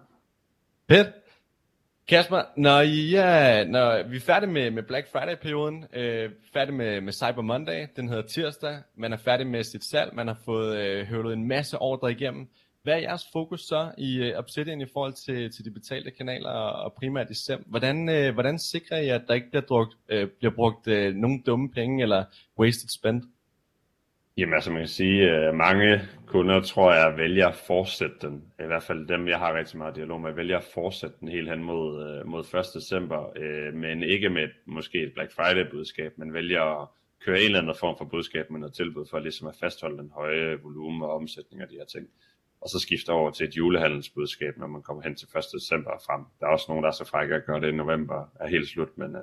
Fedt. 0.88 1.08
Kasper, 2.08 2.42
når, 2.56 2.80
I, 2.80 3.10
ja, 3.10 3.64
når 3.64 4.08
vi 4.08 4.16
er 4.16 4.20
færdige 4.20 4.50
med, 4.50 4.70
med 4.70 4.82
Black 4.82 5.06
Friday-perioden, 5.08 5.96
øh, 5.98 6.30
færdig 6.52 6.74
med, 6.74 7.00
med 7.00 7.12
Cyber 7.12 7.42
Monday, 7.42 7.86
den 7.96 8.08
hedder 8.08 8.22
tirsdag, 8.22 8.78
man 8.96 9.12
er 9.12 9.16
færdig 9.16 9.46
med 9.46 9.64
sit 9.64 9.84
salg, 9.84 10.14
man 10.14 10.26
har 10.26 10.38
fået 10.44 10.76
øh, 10.76 11.06
høvlet 11.06 11.32
en 11.32 11.48
masse 11.48 11.78
ordre 11.78 12.12
igennem. 12.12 12.48
Hvad 12.82 12.94
er 12.94 12.98
jeres 12.98 13.26
fokus 13.32 13.60
så 13.60 13.90
i 13.98 14.16
øh, 14.16 14.38
Obsidian 14.38 14.80
i 14.80 14.86
forhold 14.92 15.12
til, 15.12 15.52
til 15.52 15.64
de 15.64 15.70
betalte 15.70 16.10
kanaler 16.10 16.50
og, 16.50 16.84
og 16.84 16.92
primært 16.92 17.30
i 17.30 17.34
SEM? 17.34 17.64
Hvordan, 17.66 18.08
øh, 18.08 18.34
hvordan 18.34 18.58
sikrer 18.58 18.98
I, 18.98 19.08
at 19.08 19.22
der 19.28 19.34
ikke 19.34 19.50
bliver, 19.50 19.62
drugt, 19.62 19.96
øh, 20.08 20.28
bliver 20.38 20.54
brugt 20.54 20.88
øh, 20.88 21.14
nogen 21.14 21.42
dumme 21.42 21.70
penge 21.70 22.02
eller 22.02 22.24
wasted 22.58 22.88
spend? 22.88 23.22
Jamen 24.36 24.54
altså 24.54 24.70
man 24.70 24.80
kan 24.80 24.88
sige, 24.88 25.30
at 25.30 25.54
mange 25.54 26.00
kunder 26.26 26.60
tror 26.60 26.92
jeg 26.92 27.16
vælger 27.16 27.48
at 27.48 27.54
fortsætte 27.54 28.16
den. 28.20 28.52
I 28.60 28.66
hvert 28.66 28.82
fald 28.82 29.08
dem, 29.08 29.28
jeg 29.28 29.38
har 29.38 29.58
rigtig 29.58 29.78
meget 29.78 29.96
dialog 29.96 30.20
med, 30.20 30.32
vælger 30.32 30.58
at 30.58 30.70
fortsætte 30.74 31.16
den 31.20 31.28
helt 31.28 31.50
hen 31.50 31.64
mod, 31.64 32.08
øh, 32.08 32.26
mod 32.26 32.40
1. 32.40 32.64
december. 32.74 33.38
Øh, 33.38 33.74
men 33.74 34.02
ikke 34.02 34.30
med 34.30 34.48
måske 34.66 35.02
et 35.02 35.12
Black 35.14 35.32
Friday 35.32 35.70
budskab, 35.70 36.12
men 36.18 36.32
vælger 36.32 36.82
at 36.82 36.88
køre 37.24 37.40
en 37.40 37.44
eller 37.44 37.58
anden 37.58 37.74
form 37.80 37.98
for 37.98 38.04
budskab 38.04 38.50
med 38.50 38.60
noget 38.60 38.74
tilbud 38.74 39.06
for 39.10 39.18
ligesom 39.18 39.48
at 39.48 39.56
fastholde 39.60 39.98
den 39.98 40.10
høje 40.14 40.58
volumen 40.62 41.02
og 41.02 41.14
omsætning 41.14 41.62
af 41.62 41.68
de 41.68 41.74
her 41.74 41.84
ting. 41.84 42.06
Og 42.60 42.68
så 42.68 42.78
skifter 42.78 43.12
over 43.12 43.30
til 43.30 43.48
et 43.48 43.56
julehandelsbudskab, 43.56 44.56
når 44.56 44.66
man 44.66 44.82
kommer 44.82 45.02
hen 45.02 45.14
til 45.14 45.28
1. 45.36 45.44
december 45.54 45.90
og 45.90 46.00
frem. 46.06 46.24
Der 46.40 46.46
er 46.46 46.50
også 46.50 46.66
nogen, 46.68 46.82
der 46.82 46.90
er 46.90 46.94
så 46.94 47.04
frække 47.04 47.34
at 47.34 47.44
gøre 47.44 47.60
det 47.60 47.68
i 47.68 47.76
november, 47.76 48.28
er 48.40 48.48
helt 48.48 48.68
slut, 48.68 48.98
men 48.98 49.16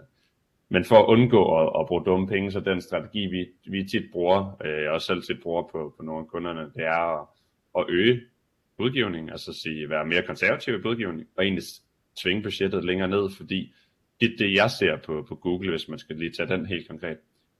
men 0.74 0.86
for 0.86 0.96
at 0.96 1.06
undgå 1.06 1.42
at, 1.60 1.80
at 1.80 1.88
bruge 1.88 2.06
dumme 2.06 2.28
penge, 2.28 2.51
så 2.51 2.60
den 2.60 2.82
strategi, 2.82 3.25
vi, 3.25 3.46
vi 3.72 3.84
tit 3.84 4.12
bruger, 4.12 4.58
øh, 4.66 4.94
og 4.94 5.01
selv 5.01 5.24
tit 5.24 5.42
bruger 5.42 5.63
på, 5.72 5.94
på 5.98 6.04
nogle 6.04 6.20
af 6.22 6.28
kunderne, 6.28 6.62
det 6.75 6.84
er 6.86 7.22
at, 7.22 7.28
at 7.78 7.86
øge 7.90 8.22
budgivning, 8.78 9.32
altså 9.32 9.54
sige, 9.54 9.90
være 9.90 10.06
mere 10.06 10.22
konservativ 10.22 10.75
i 10.75 10.82
budgivning, 10.82 11.28
og 11.38 11.44
egentlig 11.44 11.63
tvinge 12.22 12.44
budgettet 12.44 12.86
længere 12.86 13.08
ned, 13.08 13.30
fordi 13.38 13.74
det, 14.22 14.36
det 14.40 14.54
jeg 14.54 14.72
ser 14.72 14.98
på, 14.98 15.25
på 15.30 15.36
Google, 15.36 15.70
hvis 15.70 15.88
man 15.88 16.00
skal 16.00 16.16
lige 16.16 16.32
tage 16.32 16.50
den 16.50 16.66
helt 16.66 16.88
konkret, 16.88 17.18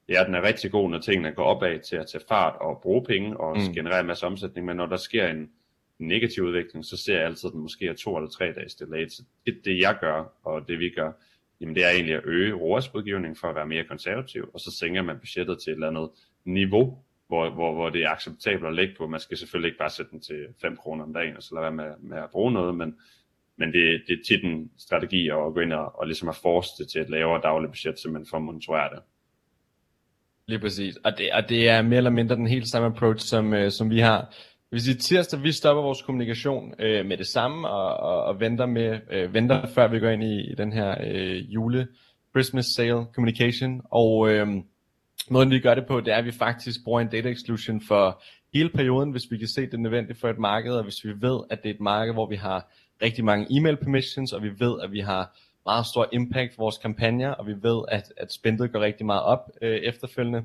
det 0.08 0.18
er, 0.18 0.22
at 0.22 0.28
den 0.28 0.36
er 0.36 0.42
rigtig 0.42 0.72
god, 0.72 0.90
når 0.90 1.00
tingene 1.00 1.32
går 1.32 1.44
opad 1.44 1.80
til 1.80 1.96
at 1.96 2.08
tage 2.12 2.24
fart 2.28 2.56
og 2.62 2.80
bruge 2.84 3.06
penge 3.06 3.38
og 3.38 3.58
mm. 3.58 3.74
generere 3.74 4.00
en 4.00 4.08
masse 4.08 4.26
omsætning, 4.26 4.66
men 4.66 4.78
når 4.78 4.86
der 4.86 4.98
sker 4.98 5.28
en 5.28 5.50
negativ 6.00 6.44
udvikling, 6.44 6.86
så 6.86 6.98
ser 6.98 7.18
jeg 7.18 7.26
altid, 7.26 7.50
at 7.50 7.54
den 7.54 7.62
måske 7.62 7.88
er 7.88 7.94
to 7.94 8.18
eller 8.18 8.30
tre 8.30 8.54
dages 8.54 8.76
delay. 8.76 9.08
Så 9.08 9.24
det, 9.46 9.62
det 9.66 9.80
jeg 9.80 9.98
gør, 10.02 10.40
og 10.44 10.68
det 10.68 10.80
vi 10.80 10.90
gør, 10.90 11.12
jamen 11.62 11.76
det 11.76 11.86
er 11.86 11.90
egentlig 11.90 12.16
at 12.16 12.26
øge 12.26 12.54
ROAS-budgivningen 12.54 13.36
for 13.36 13.48
at 13.48 13.56
være 13.56 13.68
mere 13.68 13.84
konservativ, 13.84 14.50
og 14.54 14.60
så 14.60 14.72
sænker 14.80 15.02
man 15.02 15.20
budgettet 15.20 15.60
til 15.62 15.72
et 15.72 15.76
eller 15.76 15.88
andet 15.88 16.10
niveau, 16.46 16.98
hvor, 17.28 17.50
hvor, 17.50 17.74
hvor 17.74 17.90
det 17.90 18.04
er 18.04 18.10
acceptabelt 18.10 18.68
at 18.68 18.76
lægge 18.76 18.96
på. 18.98 19.08
Man 19.08 19.20
skal 19.20 19.38
selvfølgelig 19.38 19.68
ikke 19.68 19.78
bare 19.78 19.90
sætte 19.90 20.12
den 20.12 20.22
til 20.22 20.48
5 20.62 20.78
kroner 20.78 21.04
om 21.04 21.14
dagen, 21.14 21.38
og 21.38 21.44
så 21.44 21.56
lade 21.56 21.64
være 21.64 21.72
med, 21.72 22.10
med 22.10 22.18
at 22.18 22.30
bruge 22.32 22.52
noget, 22.52 22.76
men, 22.76 22.96
men 23.58 23.74
det, 23.74 24.02
det 24.08 24.14
er 24.14 24.24
tit 24.28 24.44
en 24.44 24.72
strategi 24.78 25.30
at 25.30 25.54
gå 25.54 25.60
ind 25.60 25.74
og, 25.74 26.00
og 26.00 26.08
ligesom 26.08 26.30
at 26.30 26.36
force 26.36 26.70
det 26.78 26.92
til 26.92 27.02
et 27.02 27.10
lavere 27.10 27.42
dagligt 27.42 27.72
budget, 27.72 28.00
simpelthen 28.00 28.30
for 28.30 28.38
at 28.38 28.44
monitorere 28.44 28.90
det. 28.96 29.00
Lige 30.48 30.60
præcis. 30.60 30.96
Og 30.96 31.18
det, 31.18 31.32
og 31.34 31.50
det 31.50 31.70
er 31.70 31.82
mere 31.82 31.98
eller 31.98 32.10
mindre 32.10 32.36
den 32.36 32.48
helt 32.48 32.68
samme 32.68 32.88
approach, 32.88 33.28
som, 33.28 33.54
øh, 33.54 33.72
som 33.72 33.90
vi 33.90 34.00
har. 34.00 34.36
Hvis 34.72 34.88
i 34.88 34.98
tirsdag, 34.98 35.44
vi 35.44 35.52
stopper 35.52 35.84
vores 35.84 36.02
kommunikation 36.02 36.74
øh, 36.80 37.06
med 37.06 37.18
det 37.18 37.28
samme, 37.28 37.70
og, 37.70 37.98
og, 37.98 38.24
og 38.24 38.40
venter, 38.40 38.66
med, 38.66 39.00
øh, 39.12 39.34
venter 39.34 39.68
før 39.68 39.88
vi 39.88 40.00
går 40.00 40.10
ind 40.10 40.24
i, 40.24 40.52
i 40.52 40.56
den 40.56 40.74
her 40.74 40.96
øh, 41.04 41.54
jule 41.54 41.88
Christmas 42.30 42.66
sale 42.66 43.06
communication, 43.14 43.82
og 43.86 44.30
øh, 44.30 44.48
måden 45.30 45.52
vi 45.52 45.60
gør 45.60 45.76
det 45.76 45.86
på, 45.88 46.00
det 46.00 46.14
er, 46.14 46.18
at 46.18 46.26
vi 46.26 46.32
faktisk 46.32 46.84
bruger 46.84 47.02
en 47.02 47.08
data 47.08 47.30
exclusion 47.30 47.82
for 47.82 48.24
hele 48.54 48.70
perioden, 48.70 49.12
hvis 49.12 49.32
vi 49.32 49.38
kan 49.38 49.48
se, 49.48 49.62
det 49.62 49.74
er 49.74 49.78
nødvendigt 49.78 50.20
for 50.20 50.30
et 50.30 50.40
marked, 50.40 50.74
og 50.74 50.84
hvis 50.84 51.06
vi 51.06 51.14
ved, 51.22 51.40
at 51.50 51.64
det 51.64 51.70
er 51.70 51.74
et 51.74 51.82
marked, 51.82 52.14
hvor 52.14 52.30
vi 52.30 52.36
har 52.36 52.72
rigtig 53.02 53.26
mange 53.26 53.48
e-mail 53.50 53.78
permissions, 53.78 54.34
og 54.34 54.44
vi 54.44 54.50
ved, 54.60 54.82
at 54.84 54.92
vi 54.92 55.00
har 55.00 55.38
meget 55.66 55.86
stor 55.86 56.10
impact 56.12 56.56
for 56.56 56.64
vores 56.64 56.78
kampagner, 56.78 57.32
og 57.32 57.48
vi 57.48 57.54
ved, 57.62 57.84
at, 57.88 58.14
at 58.18 58.34
spændet 58.34 58.72
går 58.72 58.80
rigtig 58.80 59.06
meget 59.06 59.24
op 59.24 59.50
øh, 59.62 59.78
efterfølgende, 59.78 60.44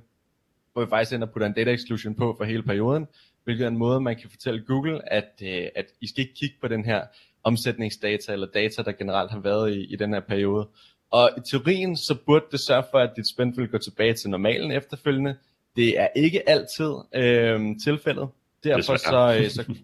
hvor 0.76 0.84
vi 0.84 0.88
faktisk 0.88 1.12
ender 1.12 1.26
putter 1.26 1.46
en 1.46 1.52
data 1.52 1.70
exclusion 1.72 2.14
på 2.14 2.34
for 2.38 2.44
hele 2.44 2.62
perioden, 2.62 3.06
hvilket 3.44 3.64
er 3.64 3.68
en 3.68 3.76
måde, 3.76 4.00
man 4.00 4.16
kan 4.16 4.30
fortælle 4.30 4.64
Google, 4.66 5.12
at, 5.12 5.30
øh, 5.42 5.68
at 5.76 5.86
I 6.00 6.06
skal 6.06 6.20
ikke 6.20 6.34
kigge 6.34 6.56
på 6.60 6.68
den 6.68 6.84
her 6.84 7.02
omsætningsdata, 7.44 8.32
eller 8.32 8.46
data, 8.54 8.82
der 8.82 8.92
generelt 8.92 9.30
har 9.30 9.38
været 9.38 9.72
i, 9.76 9.84
i 9.92 9.96
den 9.96 10.12
her 10.12 10.20
periode. 10.20 10.68
Og 11.10 11.30
i 11.36 11.40
teorien, 11.50 11.96
så 11.96 12.16
burde 12.26 12.44
det 12.52 12.60
sørge 12.60 12.84
for, 12.90 12.98
at 12.98 13.10
dit 13.16 13.28
spend 13.28 13.56
vil 13.56 13.68
gå 13.68 13.78
tilbage 13.78 14.14
til 14.14 14.30
normalen 14.30 14.70
efterfølgende. 14.70 15.36
Det 15.76 16.00
er 16.00 16.08
ikke 16.16 16.48
altid 16.48 16.92
øh, 17.14 17.60
tilfældet. 17.84 18.28
Derfor 18.64 18.96
så, 18.96 19.38
øh, 19.40 19.50
så 19.50 19.74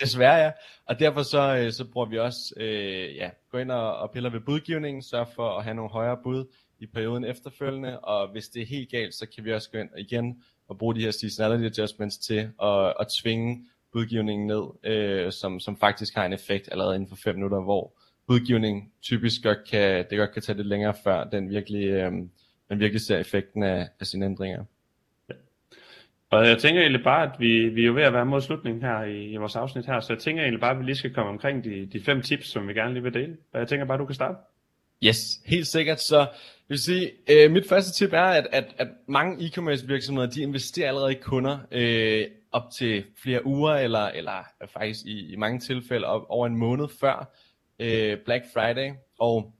Desværre 0.00 0.44
ja, 0.44 0.52
og 0.86 0.98
derfor 0.98 1.22
så, 1.22 1.56
øh, 1.56 1.72
så 1.72 1.84
bruger 1.92 2.06
vi 2.06 2.18
også, 2.18 2.54
øh, 2.56 3.16
ja, 3.16 3.30
gå 3.50 3.58
ind 3.58 3.70
og, 3.70 3.98
og 3.98 4.10
piller 4.10 4.30
ved 4.30 4.40
budgivningen, 4.40 5.02
sørge 5.02 5.26
for 5.34 5.58
at 5.58 5.64
have 5.64 5.74
nogle 5.74 5.90
højere 5.90 6.18
bud 6.22 6.44
i 6.78 6.86
perioden 6.86 7.24
efterfølgende, 7.24 8.00
og 8.12 8.30
hvis 8.30 8.48
det 8.48 8.62
er 8.62 8.66
helt 8.66 8.90
galt, 8.90 9.14
så 9.14 9.26
kan 9.34 9.44
vi 9.44 9.52
også 9.52 9.70
gå 9.70 9.78
ind 9.78 9.88
igen 9.98 10.42
at 10.70 10.78
bruge 10.78 10.94
de 10.94 11.00
her 11.00 11.10
seasonality 11.10 11.64
adjustments 11.64 12.18
til 12.18 12.50
at, 12.62 12.94
at 13.00 13.06
tvinge 13.22 13.66
budgivningen 13.92 14.46
ned, 14.46 14.92
øh, 14.92 15.32
som, 15.32 15.60
som 15.60 15.76
faktisk 15.76 16.14
har 16.14 16.26
en 16.26 16.32
effekt 16.32 16.68
allerede 16.72 16.94
inden 16.94 17.08
for 17.08 17.16
5 17.16 17.34
minutter, 17.34 17.60
hvor 17.60 17.92
budgivning 18.26 18.92
typisk 19.02 19.42
godt 19.42 19.58
kan, 19.70 20.06
det 20.10 20.18
godt 20.18 20.32
kan 20.32 20.42
tage 20.42 20.56
lidt 20.56 20.68
længere 20.68 20.94
før 21.04 21.24
den 21.24 21.50
virkelig, 21.50 21.84
øh, 21.86 22.12
den 22.68 22.80
virkelig 22.80 23.00
ser 23.00 23.18
effekten 23.18 23.62
af, 23.62 23.88
af 24.00 24.06
sine 24.06 24.24
ændringer. 24.26 24.64
Og 26.30 26.48
jeg 26.48 26.58
tænker 26.58 26.80
egentlig 26.80 27.04
bare, 27.04 27.22
at 27.22 27.40
vi, 27.40 27.68
vi 27.68 27.82
er 27.82 27.86
jo 27.86 27.92
ved 27.92 28.02
at 28.02 28.12
være 28.12 28.26
mod 28.26 28.40
slutningen 28.40 28.82
her 28.82 29.02
i, 29.02 29.24
i 29.24 29.36
vores 29.36 29.56
afsnit 29.56 29.86
her, 29.86 30.00
så 30.00 30.12
jeg 30.12 30.20
tænker 30.20 30.42
egentlig 30.42 30.60
bare, 30.60 30.70
at 30.70 30.78
vi 30.78 30.84
lige 30.84 30.96
skal 30.96 31.14
komme 31.14 31.30
omkring 31.30 31.64
de, 31.64 31.86
de 31.86 32.00
fem 32.04 32.22
tips, 32.22 32.46
som 32.48 32.68
vi 32.68 32.74
gerne 32.74 32.92
lige 32.92 33.02
vil 33.02 33.14
dele. 33.14 33.36
Og 33.52 33.60
jeg 33.60 33.68
tænker 33.68 33.86
bare, 33.86 33.94
at 33.94 34.00
du 34.00 34.06
kan 34.06 34.14
starte. 34.14 34.38
Yes, 35.04 35.18
helt 35.46 35.66
sikkert. 35.66 36.00
Så 36.00 36.26
vil 36.68 36.78
sige, 36.78 37.10
øh, 37.30 37.50
mit 37.50 37.68
første 37.68 37.92
tip 37.92 38.12
er, 38.12 38.22
at, 38.22 38.46
at, 38.52 38.64
at 38.78 38.88
mange 39.08 39.46
e-commerce 39.46 39.86
virksomheder, 39.86 40.30
de 40.30 40.42
investerer 40.42 40.88
allerede 40.88 41.12
i 41.12 41.18
kunder 41.22 41.58
øh, 41.70 42.26
op 42.52 42.70
til 42.78 43.04
flere 43.22 43.46
uger, 43.46 43.74
eller, 43.74 44.06
eller 44.06 44.44
faktisk 44.72 45.06
i, 45.06 45.32
i 45.32 45.36
mange 45.36 45.58
tilfælde 45.60 46.06
op, 46.06 46.22
over 46.28 46.46
en 46.46 46.56
måned 46.56 46.88
før 47.00 47.32
øh, 47.78 48.18
Black 48.24 48.44
Friday. 48.54 48.92
Og 49.18 49.52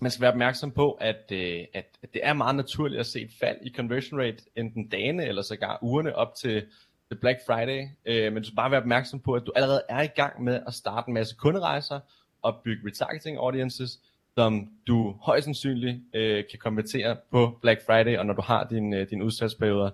man 0.00 0.10
skal 0.10 0.22
være 0.22 0.30
opmærksom 0.30 0.70
på, 0.70 0.92
at, 0.92 1.32
øh, 1.32 1.64
at, 1.74 1.84
at 2.02 2.14
det 2.14 2.20
er 2.24 2.32
meget 2.32 2.56
naturligt 2.56 3.00
at 3.00 3.06
se 3.06 3.20
et 3.20 3.30
fald 3.40 3.56
i 3.62 3.72
conversion 3.76 4.20
rate, 4.20 4.44
enten 4.56 4.88
dagene 4.88 5.26
eller 5.26 5.42
sågar 5.42 5.78
ugerne 5.82 6.16
op 6.16 6.34
til, 6.34 6.62
til 7.08 7.14
Black 7.14 7.38
Friday. 7.46 7.88
Øh, 8.06 8.32
men 8.32 8.42
du 8.42 8.48
skal 8.48 8.56
bare 8.56 8.70
være 8.70 8.80
opmærksom 8.80 9.20
på, 9.20 9.32
at 9.32 9.42
du 9.46 9.52
allerede 9.56 9.82
er 9.88 10.02
i 10.02 10.06
gang 10.06 10.44
med 10.44 10.60
at 10.66 10.74
starte 10.74 11.08
en 11.08 11.14
masse 11.14 11.36
kunderejser 11.36 12.00
og 12.42 12.60
bygge 12.64 12.86
retargeting 12.86 13.38
audiences, 13.38 14.00
som 14.34 14.70
du 14.86 15.16
højst 15.22 15.44
sandsynligt 15.44 16.00
øh, 16.14 16.44
kan 16.50 16.58
konvertere 16.58 17.16
på 17.30 17.58
Black 17.62 17.86
Friday, 17.86 18.18
og 18.18 18.26
når 18.26 18.34
du 18.34 18.42
har 18.42 18.64
din, 18.64 18.94
øh, 18.94 19.10
din 19.10 19.22
udsalgsperioder. 19.22 19.90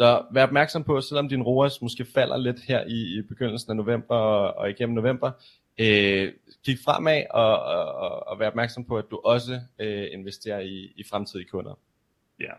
Så 0.00 0.22
vær 0.30 0.42
opmærksom 0.42 0.84
på, 0.84 1.00
selvom 1.00 1.28
din 1.28 1.42
ROAS 1.42 1.82
måske 1.82 2.04
falder 2.04 2.36
lidt 2.36 2.60
her 2.68 2.84
i, 2.84 3.18
i 3.18 3.22
begyndelsen 3.22 3.70
af 3.70 3.76
november 3.76 4.14
og, 4.14 4.54
og 4.56 4.70
igennem 4.70 4.94
november, 4.94 5.30
øh, 5.78 6.32
kig 6.64 6.78
fremad 6.84 7.22
og, 7.30 7.62
og, 7.62 8.28
og 8.28 8.38
være 8.38 8.48
opmærksom 8.48 8.84
på, 8.84 8.98
at 8.98 9.04
du 9.10 9.20
også 9.24 9.60
øh, 9.78 10.06
investerer 10.12 10.60
i, 10.60 10.92
i 10.96 11.04
fremtidige 11.10 11.48
kunder. 11.48 11.78
Ja, 12.40 12.52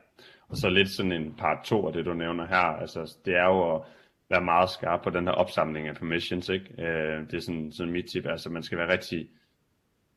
og 0.49 0.57
så 0.57 0.69
lidt 0.69 0.89
sådan 0.89 1.11
en 1.11 1.33
part 1.37 1.65
2 1.65 1.87
af 1.87 1.93
det, 1.93 2.05
du 2.05 2.13
nævner 2.13 2.47
her. 2.47 2.79
Altså, 2.81 3.17
det 3.25 3.35
er 3.35 3.45
jo 3.45 3.75
at 3.75 3.81
være 4.29 4.41
meget 4.41 4.69
skarp 4.69 5.03
på 5.03 5.09
den 5.09 5.27
her 5.27 5.33
opsamling 5.33 5.87
af 5.87 5.95
permissions. 5.95 6.49
Ikke? 6.49 6.65
Øh, 6.83 7.27
det 7.27 7.33
er 7.33 7.39
sådan, 7.39 7.71
sådan 7.71 7.93
mit 7.93 8.05
tip, 8.05 8.25
altså 8.25 8.49
man 8.49 8.63
skal 8.63 8.77
være 8.77 8.91
rigtig 8.91 9.29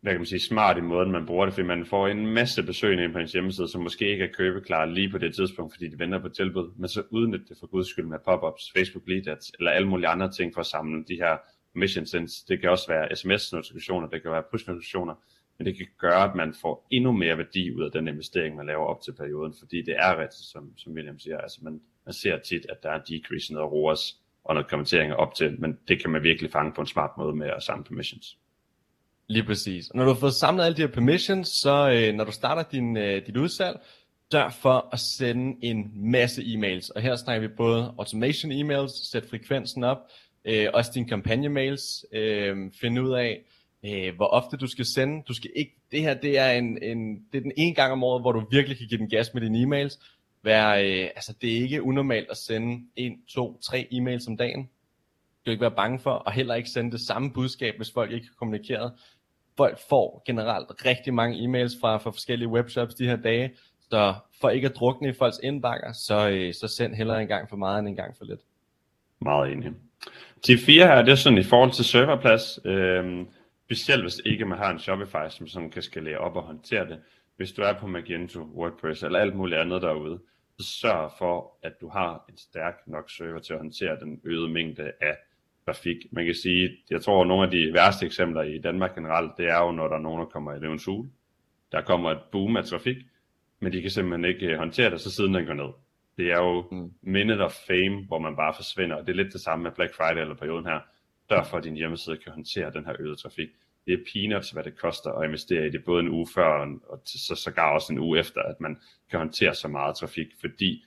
hvad 0.03 0.13
kan 0.13 0.21
man 0.21 0.27
sige, 0.27 0.41
smart 0.41 0.79
i 0.79 0.81
måden, 0.81 1.13
man 1.13 1.27
bruger 1.27 1.45
det, 1.45 1.55
fordi 1.55 1.67
man 1.67 1.87
får 1.87 2.09
en 2.09 2.27
masse 2.27 2.63
besøgende 2.63 3.13
på 3.13 3.19
ens 3.19 3.33
hjemmeside, 3.33 3.69
som 3.69 3.83
måske 3.83 4.11
ikke 4.11 4.25
er 4.25 4.33
købeklar 4.33 4.85
lige 4.85 5.11
på 5.11 5.19
det 5.19 5.35
tidspunkt, 5.35 5.75
fordi 5.75 5.89
de 5.89 5.99
venter 5.99 6.19
på 6.19 6.29
tilbud, 6.29 6.73
men 6.77 6.89
så 6.89 7.03
udnytte 7.11 7.47
det 7.49 7.57
for 7.61 7.67
guds 7.67 7.89
skyld 7.89 8.07
med 8.07 8.19
pop-ups, 8.19 8.73
Facebook 8.77 9.09
lead 9.09 9.29
ads, 9.29 9.51
eller 9.59 9.71
alle 9.71 9.89
mulige 9.89 10.09
andre 10.09 10.31
ting 10.31 10.55
for 10.55 10.61
at 10.61 10.67
samle 10.67 11.05
de 11.09 11.15
her 11.15 11.37
mission 11.75 12.07
sense. 12.07 12.45
Det 12.49 12.61
kan 12.61 12.71
også 12.71 12.89
være 12.89 13.17
sms-notifikationer, 13.17 14.09
det 14.09 14.23
kan 14.23 14.31
være 14.31 14.43
push-notifikationer, 14.51 15.15
men 15.59 15.67
det 15.67 15.77
kan 15.77 15.87
gøre, 15.99 16.25
at 16.31 16.35
man 16.35 16.55
får 16.63 16.87
endnu 16.91 17.13
mere 17.13 17.39
værdi 17.39 17.75
ud 17.75 17.85
af 17.85 17.91
den 17.93 18.09
investering, 18.09 18.57
man 18.57 18.67
laver 18.67 18.87
op 18.87 19.03
til 19.03 19.13
perioden, 19.13 19.55
fordi 19.59 19.83
det 19.83 19.95
er 19.99 20.21
rigtigt, 20.21 20.45
som, 20.53 20.79
som 20.79 20.93
William 20.93 21.19
siger, 21.19 21.39
altså 21.39 21.59
man, 21.63 21.81
man 22.07 22.13
ser 22.13 22.39
tit, 22.39 22.67
at 22.69 22.83
der 22.83 22.91
er 22.91 22.99
decrease 22.99 23.53
noget 23.53 23.73
ROAS 23.73 24.17
og 24.45 24.55
noget 24.55 24.71
kommenteringer 24.71 25.17
op 25.17 25.35
til, 25.35 25.61
men 25.61 25.79
det 25.89 26.01
kan 26.01 26.11
man 26.11 26.23
virkelig 26.23 26.53
fange 26.53 26.73
på 26.73 26.81
en 26.81 26.87
smart 26.87 27.11
måde 27.19 27.37
med 27.37 27.47
at 27.57 27.63
samle 27.63 27.85
permissions. 27.85 28.39
Lige 29.27 29.45
præcis. 29.45 29.91
Og 29.91 29.97
når 29.97 30.05
du 30.05 30.11
har 30.13 30.21
fået 30.21 30.35
samlet 30.35 30.65
alle 30.65 30.77
de 30.77 30.83
her 30.83 30.89
permissions, 30.89 31.49
så 31.49 31.91
øh, 31.95 32.15
når 32.15 32.25
du 32.25 32.33
starter 32.33 32.63
din, 32.63 32.97
øh, 32.97 33.27
dit 33.27 33.37
udsalg, 33.37 33.81
sørg 34.33 34.53
for 34.53 34.89
at 34.93 35.01
sende 35.01 35.57
en 35.63 35.91
masse 35.95 36.43
e-mails. 36.43 36.91
Og 36.95 37.03
her 37.03 37.17
snakker 37.17 37.49
vi 37.49 37.55
både 37.57 37.95
automation 37.99 38.53
e-mails, 38.53 39.11
sæt 39.11 39.27
frekvensen 39.31 39.85
op, 39.85 39.99
øh, 40.45 40.69
også 40.75 40.91
dine 40.95 41.09
kampagnemails, 41.09 42.05
øh, 42.13 42.57
finde 42.81 43.03
ud 43.03 43.13
af, 43.13 43.43
øh, 43.85 44.17
hvor 44.17 44.27
ofte 44.27 44.57
du 44.57 44.67
skal 44.67 44.85
sende. 44.85 45.23
Du 45.29 45.35
skal 45.35 45.51
ikke, 45.57 45.75
det 45.93 46.01
her 46.01 46.15
det 46.15 46.39
er, 46.39 46.51
en, 46.51 46.83
en, 46.83 47.15
det 47.33 47.39
er 47.39 47.43
den 47.43 47.53
ene 47.57 47.75
gang 47.75 47.93
om 47.93 48.05
året, 48.05 48.23
hvor 48.23 48.33
du 48.33 48.47
virkelig 48.51 48.79
kan 48.79 48.87
give 48.87 48.99
den 48.99 49.09
gas 49.09 49.35
med 49.35 49.43
dine 49.43 49.59
e-mails. 49.63 49.99
Vær, 50.43 50.69
øh, 50.75 51.11
altså, 51.17 51.35
det 51.43 51.53
er 51.53 51.63
ikke 51.63 51.83
unormalt 51.83 52.31
at 52.31 52.37
sende 52.37 52.85
en, 52.97 53.23
to, 53.29 53.61
tre 53.61 53.89
e-mails 53.93 54.29
om 54.29 54.37
dagen. 54.37 54.63
Du 54.63 55.45
skal 55.45 55.53
ikke 55.53 55.63
være 55.63 55.77
bange 55.77 55.99
for, 55.99 56.11
og 56.11 56.33
heller 56.33 56.55
ikke 56.55 56.71
sende 56.71 56.91
det 56.91 57.01
samme 57.01 57.33
budskab, 57.33 57.75
hvis 57.77 57.93
folk 57.93 58.13
ikke 58.13 58.27
har 58.27 58.35
kommunikeret. 58.39 58.93
Folk 59.57 59.79
får 59.89 60.23
generelt 60.27 60.85
rigtig 60.85 61.15
mange 61.15 61.39
e-mails 61.39 61.81
fra, 61.81 61.97
fra 61.97 62.11
forskellige 62.11 62.49
webshops 62.49 62.95
de 62.95 63.07
her 63.07 63.17
dage, 63.17 63.51
så 63.91 64.15
for 64.41 64.49
ikke 64.49 64.69
at 64.69 64.77
drukne 64.77 65.09
i 65.09 65.13
folks 65.13 65.41
indbakker, 65.43 65.93
så, 65.93 66.29
øh, 66.29 66.55
så 66.55 66.69
send 66.69 66.95
hellere 66.95 67.23
en 67.23 67.29
gang 67.29 67.49
for 67.49 67.57
meget 67.57 67.79
end 67.79 67.89
en 67.89 67.97
gang 67.97 68.17
for 68.17 68.25
lidt. 68.25 68.41
Meget 69.21 69.53
enig. 69.53 69.73
Tip 70.43 70.59
4 70.59 70.87
her, 70.87 71.03
det 71.03 71.13
er 71.13 71.15
sådan 71.15 71.39
i 71.39 71.43
forhold 71.43 71.73
til 71.73 71.85
serverplads, 71.85 72.59
øh, 72.65 73.27
specielt 73.65 74.03
hvis 74.03 74.21
ikke 74.25 74.45
man 74.45 74.59
har 74.59 74.71
en 74.71 74.79
Shopify, 74.79 75.29
som 75.31 75.47
sådan 75.47 75.71
kan 75.71 75.83
skalere 75.83 76.19
op 76.19 76.37
og 76.37 76.43
håndtere 76.43 76.89
det. 76.89 76.99
Hvis 77.37 77.53
du 77.53 77.63
er 77.63 77.73
på 77.73 77.87
Magento, 77.87 78.41
WordPress 78.41 79.03
eller 79.03 79.19
alt 79.19 79.37
muligt 79.37 79.61
andet 79.61 79.83
derude, 79.83 80.21
så 80.59 80.67
sørg 80.81 81.11
for, 81.19 81.59
at 81.63 81.73
du 81.81 81.89
har 81.89 82.25
en 82.29 82.37
stærk 82.37 82.75
nok 82.87 83.11
server 83.11 83.39
til 83.39 83.53
at 83.53 83.59
håndtere 83.59 84.01
den 84.01 84.21
øgede 84.25 84.49
mængde 84.49 84.93
af 85.01 85.17
trafik. 85.67 85.97
Man 86.13 86.25
kan 86.25 86.35
sige, 86.35 86.71
jeg 86.91 87.03
tror, 87.03 87.21
at 87.21 87.29
nogle 87.29 87.45
af 87.45 87.51
de 87.51 87.73
værste 87.73 88.07
eksempler 88.07 88.43
i 88.43 88.59
Danmark 88.59 88.95
generelt, 88.95 89.33
det 89.39 89.47
er 89.47 89.59
jo, 89.59 89.71
når 89.71 89.89
der 89.89 89.97
er 89.97 90.01
nogen, 90.01 90.21
der 90.21 90.27
kommer 90.27 90.55
i 90.55 90.59
løvens 90.59 90.85
hule. 90.85 91.11
Der 91.73 91.81
kommer 91.81 92.11
et 92.11 92.21
boom 92.33 92.57
af 92.57 92.65
trafik, 92.65 92.97
men 93.61 93.73
de 93.73 93.83
kan 93.83 93.91
simpelthen 93.91 94.25
ikke 94.25 94.47
øh, 94.47 94.59
håndtere 94.59 94.91
det, 94.91 95.01
så 95.01 95.11
siden 95.11 95.35
den 95.35 95.47
går 95.47 95.55
ned. 95.55 95.73
Det 96.17 96.33
er 96.33 96.39
jo 96.39 96.65
mm. 96.71 96.93
minute 97.03 97.45
of 97.45 97.53
fame, 97.67 98.05
hvor 98.07 98.19
man 98.19 98.37
bare 98.37 98.55
forsvinder, 98.55 98.97
og 98.97 99.07
det 99.07 99.13
er 99.13 99.17
lidt 99.17 99.33
det 99.33 99.41
samme 99.41 99.63
med 99.63 99.71
Black 99.73 99.95
Friday 99.95 100.21
eller 100.21 100.35
perioden 100.35 100.67
her. 100.67 100.81
Derfor 101.31 101.57
at 101.57 101.65
din 101.65 101.75
hjemmeside 101.75 102.17
kan 102.17 102.33
håndtere 102.33 102.73
den 102.73 102.85
her 102.85 102.97
øgede 102.99 103.17
trafik. 103.17 103.49
Det 103.87 103.93
er 103.93 104.05
peanuts, 104.13 104.51
hvad 104.51 104.65
det 104.65 104.79
koster 104.79 105.11
at 105.13 105.25
investere 105.25 105.67
i 105.67 105.71
det, 105.71 105.85
både 105.85 106.01
en 106.01 106.09
uge 106.09 106.27
før 106.35 106.67
og 106.89 107.03
så 107.05 107.35
sågar 107.35 107.75
også 107.75 107.93
en 107.93 107.99
uge 107.99 108.19
efter, 108.19 108.43
at 108.43 108.61
man 108.61 108.79
kan 109.11 109.19
håndtere 109.19 109.55
så 109.55 109.69
meget 109.69 109.97
trafik, 109.97 110.27
fordi 110.41 110.85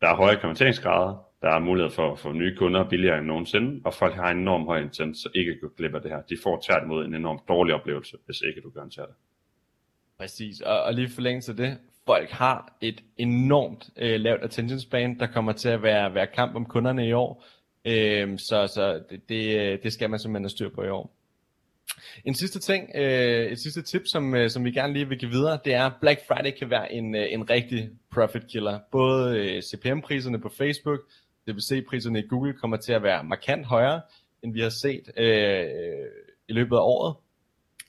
der 0.00 0.08
er 0.08 0.16
høje 0.16 0.36
konverteringsgrader, 0.40 1.28
der 1.42 1.48
er 1.48 1.58
mulighed 1.58 1.90
for 1.90 2.12
at 2.12 2.18
få 2.18 2.32
nye 2.32 2.56
kunder 2.56 2.88
billigere 2.88 3.18
end 3.18 3.26
nogensinde, 3.26 3.80
og 3.84 3.94
folk 3.94 4.14
har 4.14 4.30
en 4.30 4.38
enorm 4.38 4.64
høj 4.64 4.80
intent, 4.80 5.16
så 5.16 5.28
ikke 5.34 5.60
gå 5.60 5.68
glip 5.76 5.94
af 5.94 6.02
det 6.02 6.10
her. 6.10 6.22
De 6.22 6.36
får 6.42 6.62
tværtimod 6.66 7.04
en 7.04 7.14
enorm 7.14 7.40
dårlig 7.48 7.74
oplevelse, 7.74 8.16
hvis 8.24 8.40
ikke 8.48 8.60
du 8.60 8.70
garanterer 8.70 9.06
det. 9.06 9.14
Præcis, 10.18 10.60
og, 10.60 10.82
og 10.82 10.94
lige 10.94 11.08
forlængelse 11.08 11.52
af 11.52 11.56
det, 11.56 11.78
folk 12.08 12.30
har 12.30 12.76
et 12.80 13.00
enormt 13.16 13.90
øh, 13.96 14.20
lavt 14.20 14.42
attention 14.42 14.80
span, 14.80 15.18
der 15.18 15.26
kommer 15.26 15.52
til 15.52 15.68
at 15.68 15.82
være, 15.82 16.14
være 16.14 16.26
kamp 16.26 16.56
om 16.56 16.66
kunderne 16.66 17.08
i 17.08 17.12
år, 17.12 17.44
øh, 17.84 18.38
så, 18.38 18.66
så 18.74 19.02
det, 19.10 19.28
det, 19.28 19.60
øh, 19.60 19.78
det 19.82 19.92
skal 19.92 20.10
man 20.10 20.18
simpelthen 20.18 20.44
have 20.44 20.50
styr 20.50 20.70
på 20.74 20.82
i 20.82 20.88
år. 20.88 21.14
En 22.24 22.34
sidste 22.34 22.58
ting, 22.60 22.90
øh, 22.94 23.52
et 23.52 23.58
sidste 23.60 23.82
tip, 23.82 24.02
som, 24.06 24.34
øh, 24.34 24.50
som 24.50 24.64
vi 24.64 24.70
gerne 24.70 24.92
lige 24.92 25.08
vil 25.08 25.18
give 25.18 25.30
videre, 25.30 25.58
det 25.64 25.74
er, 25.74 25.86
at 25.86 25.92
Black 26.00 26.20
Friday 26.28 26.58
kan 26.58 26.70
være 26.70 26.92
en, 26.92 27.14
øh, 27.14 27.26
en 27.30 27.50
rigtig 27.50 27.90
profit 28.12 28.46
killer. 28.52 28.78
Både 28.92 29.38
øh, 29.38 29.62
CPM-priserne 29.62 30.40
på 30.40 30.48
Facebook, 30.48 31.00
DBC-priserne 31.48 32.18
i 32.18 32.26
Google 32.28 32.52
kommer 32.52 32.76
til 32.76 32.92
at 32.92 33.02
være 33.02 33.24
markant 33.24 33.66
højere, 33.66 34.00
end 34.42 34.52
vi 34.52 34.60
har 34.60 34.68
set 34.82 35.10
øh, 35.16 35.66
i 36.48 36.52
løbet 36.52 36.76
af 36.76 36.80
året. 36.80 37.16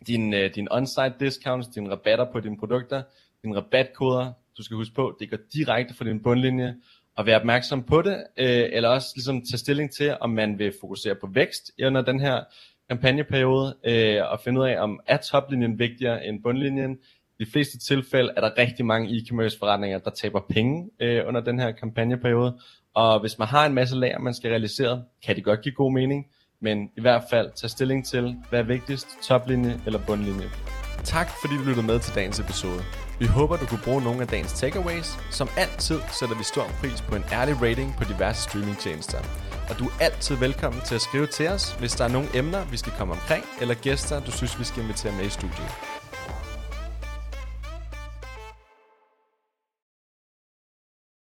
Din, 0.08 0.34
øh, 0.34 0.56
din 0.56 0.68
on-site 0.72 1.14
discounts, 1.20 1.68
dine 1.68 1.92
rabatter 1.92 2.32
på 2.32 2.40
dine 2.40 2.58
produkter, 2.58 3.04
dine 3.44 3.58
rabatkoder, 3.58 4.34
du 4.58 4.64
skal 4.64 4.78
huske 4.78 4.96
på, 4.96 5.18
det 5.20 5.30
går 5.30 5.38
direkte 5.54 5.94
fra 5.94 6.06
din 6.06 6.24
bundlinje, 6.24 6.76
og 7.16 7.26
være 7.26 7.40
opmærksom 7.40 7.84
på 7.84 8.02
det, 8.02 8.24
øh, 8.38 8.70
eller 8.72 8.90
også 8.90 9.08
ligesom 9.16 9.42
tage 9.42 9.58
stilling 9.58 9.92
til, 9.92 10.18
om 10.22 10.30
man 10.30 10.60
vil 10.60 10.74
fokusere 10.82 11.16
på 11.16 11.30
vækst 11.34 11.72
under 11.86 12.02
den 12.02 12.20
her 12.20 12.44
kampagneperiode, 12.90 13.76
øh, 13.84 14.32
og 14.32 14.40
finde 14.44 14.62
ud 14.62 14.66
af, 14.66 14.82
om 14.82 15.00
er 15.08 15.18
toplinjen 15.18 15.80
vigtigere 15.80 16.26
end 16.26 16.44
bundlinjen. 16.44 16.98
I 17.40 17.46
de 17.46 17.52
fleste 17.52 17.80
tilfælde 17.80 18.34
er 18.38 18.42
der 18.42 18.58
rigtig 18.58 18.86
mange 18.86 19.10
e-commerce 19.10 19.60
forretninger, 19.60 19.98
der 19.98 20.10
taber 20.10 20.40
penge 20.50 20.90
øh, 21.00 21.28
under 21.28 21.42
den 21.42 21.60
her 21.60 21.72
kampagneperiode, 21.72 22.60
og 22.96 23.20
hvis 23.20 23.40
man 23.40 23.48
har 23.48 23.66
en 23.66 23.74
masse 23.74 23.96
lager, 23.96 24.20
man 24.20 24.34
skal 24.34 24.50
realisere, 24.50 25.04
kan 25.26 25.36
det 25.36 25.44
godt 25.44 25.62
give 25.62 25.76
god 25.76 25.94
mening, 25.94 26.26
men 26.62 26.90
i 26.98 27.02
hvert 27.02 27.24
fald 27.30 27.52
tage 27.56 27.70
stilling 27.70 28.06
til, 28.06 28.36
hvad 28.50 28.60
er 28.60 28.64
vigtigst, 28.64 29.08
toplinje 29.24 29.82
eller 29.86 30.00
bundlinje. 30.08 30.46
Tak 31.04 31.28
fordi 31.42 31.54
du 31.58 31.64
lyttede 31.64 31.88
med 31.88 32.00
til 32.00 32.16
dagens 32.16 32.40
episode. 32.40 33.09
Vi 33.20 33.26
håber, 33.26 33.58
du 33.58 33.66
kunne 33.66 33.82
bruge 33.84 34.02
nogle 34.02 34.22
af 34.22 34.28
dagens 34.28 34.54
takeaways. 34.54 35.18
Som 35.32 35.50
altid 35.58 36.00
sætter 36.20 36.38
vi 36.38 36.44
stor 36.44 36.68
pris 36.80 37.02
på 37.02 37.16
en 37.16 37.24
ærlig 37.32 37.62
rating 37.62 37.96
på 37.98 38.04
diverse 38.04 38.42
streamingtjenester. 38.44 39.20
Og 39.70 39.80
du 39.80 39.86
er 39.86 39.92
altid 40.00 40.36
velkommen 40.36 40.82
til 40.82 40.96
at 40.96 41.02
skrive 41.02 41.28
til 41.28 41.48
os, 41.48 41.72
hvis 41.80 41.92
der 41.92 42.04
er 42.04 42.08
nogle 42.08 42.28
emner, 42.34 42.66
vi 42.66 42.78
skal 42.78 42.94
komme 42.98 43.14
omkring, 43.14 43.44
eller 43.62 43.76
gæster, 43.76 44.20
du 44.20 44.32
synes, 44.32 44.60
vi 44.60 44.64
skal 44.64 44.84
invitere 44.84 45.14
med 45.14 45.26
i 45.26 45.30
studiet. 45.30 45.99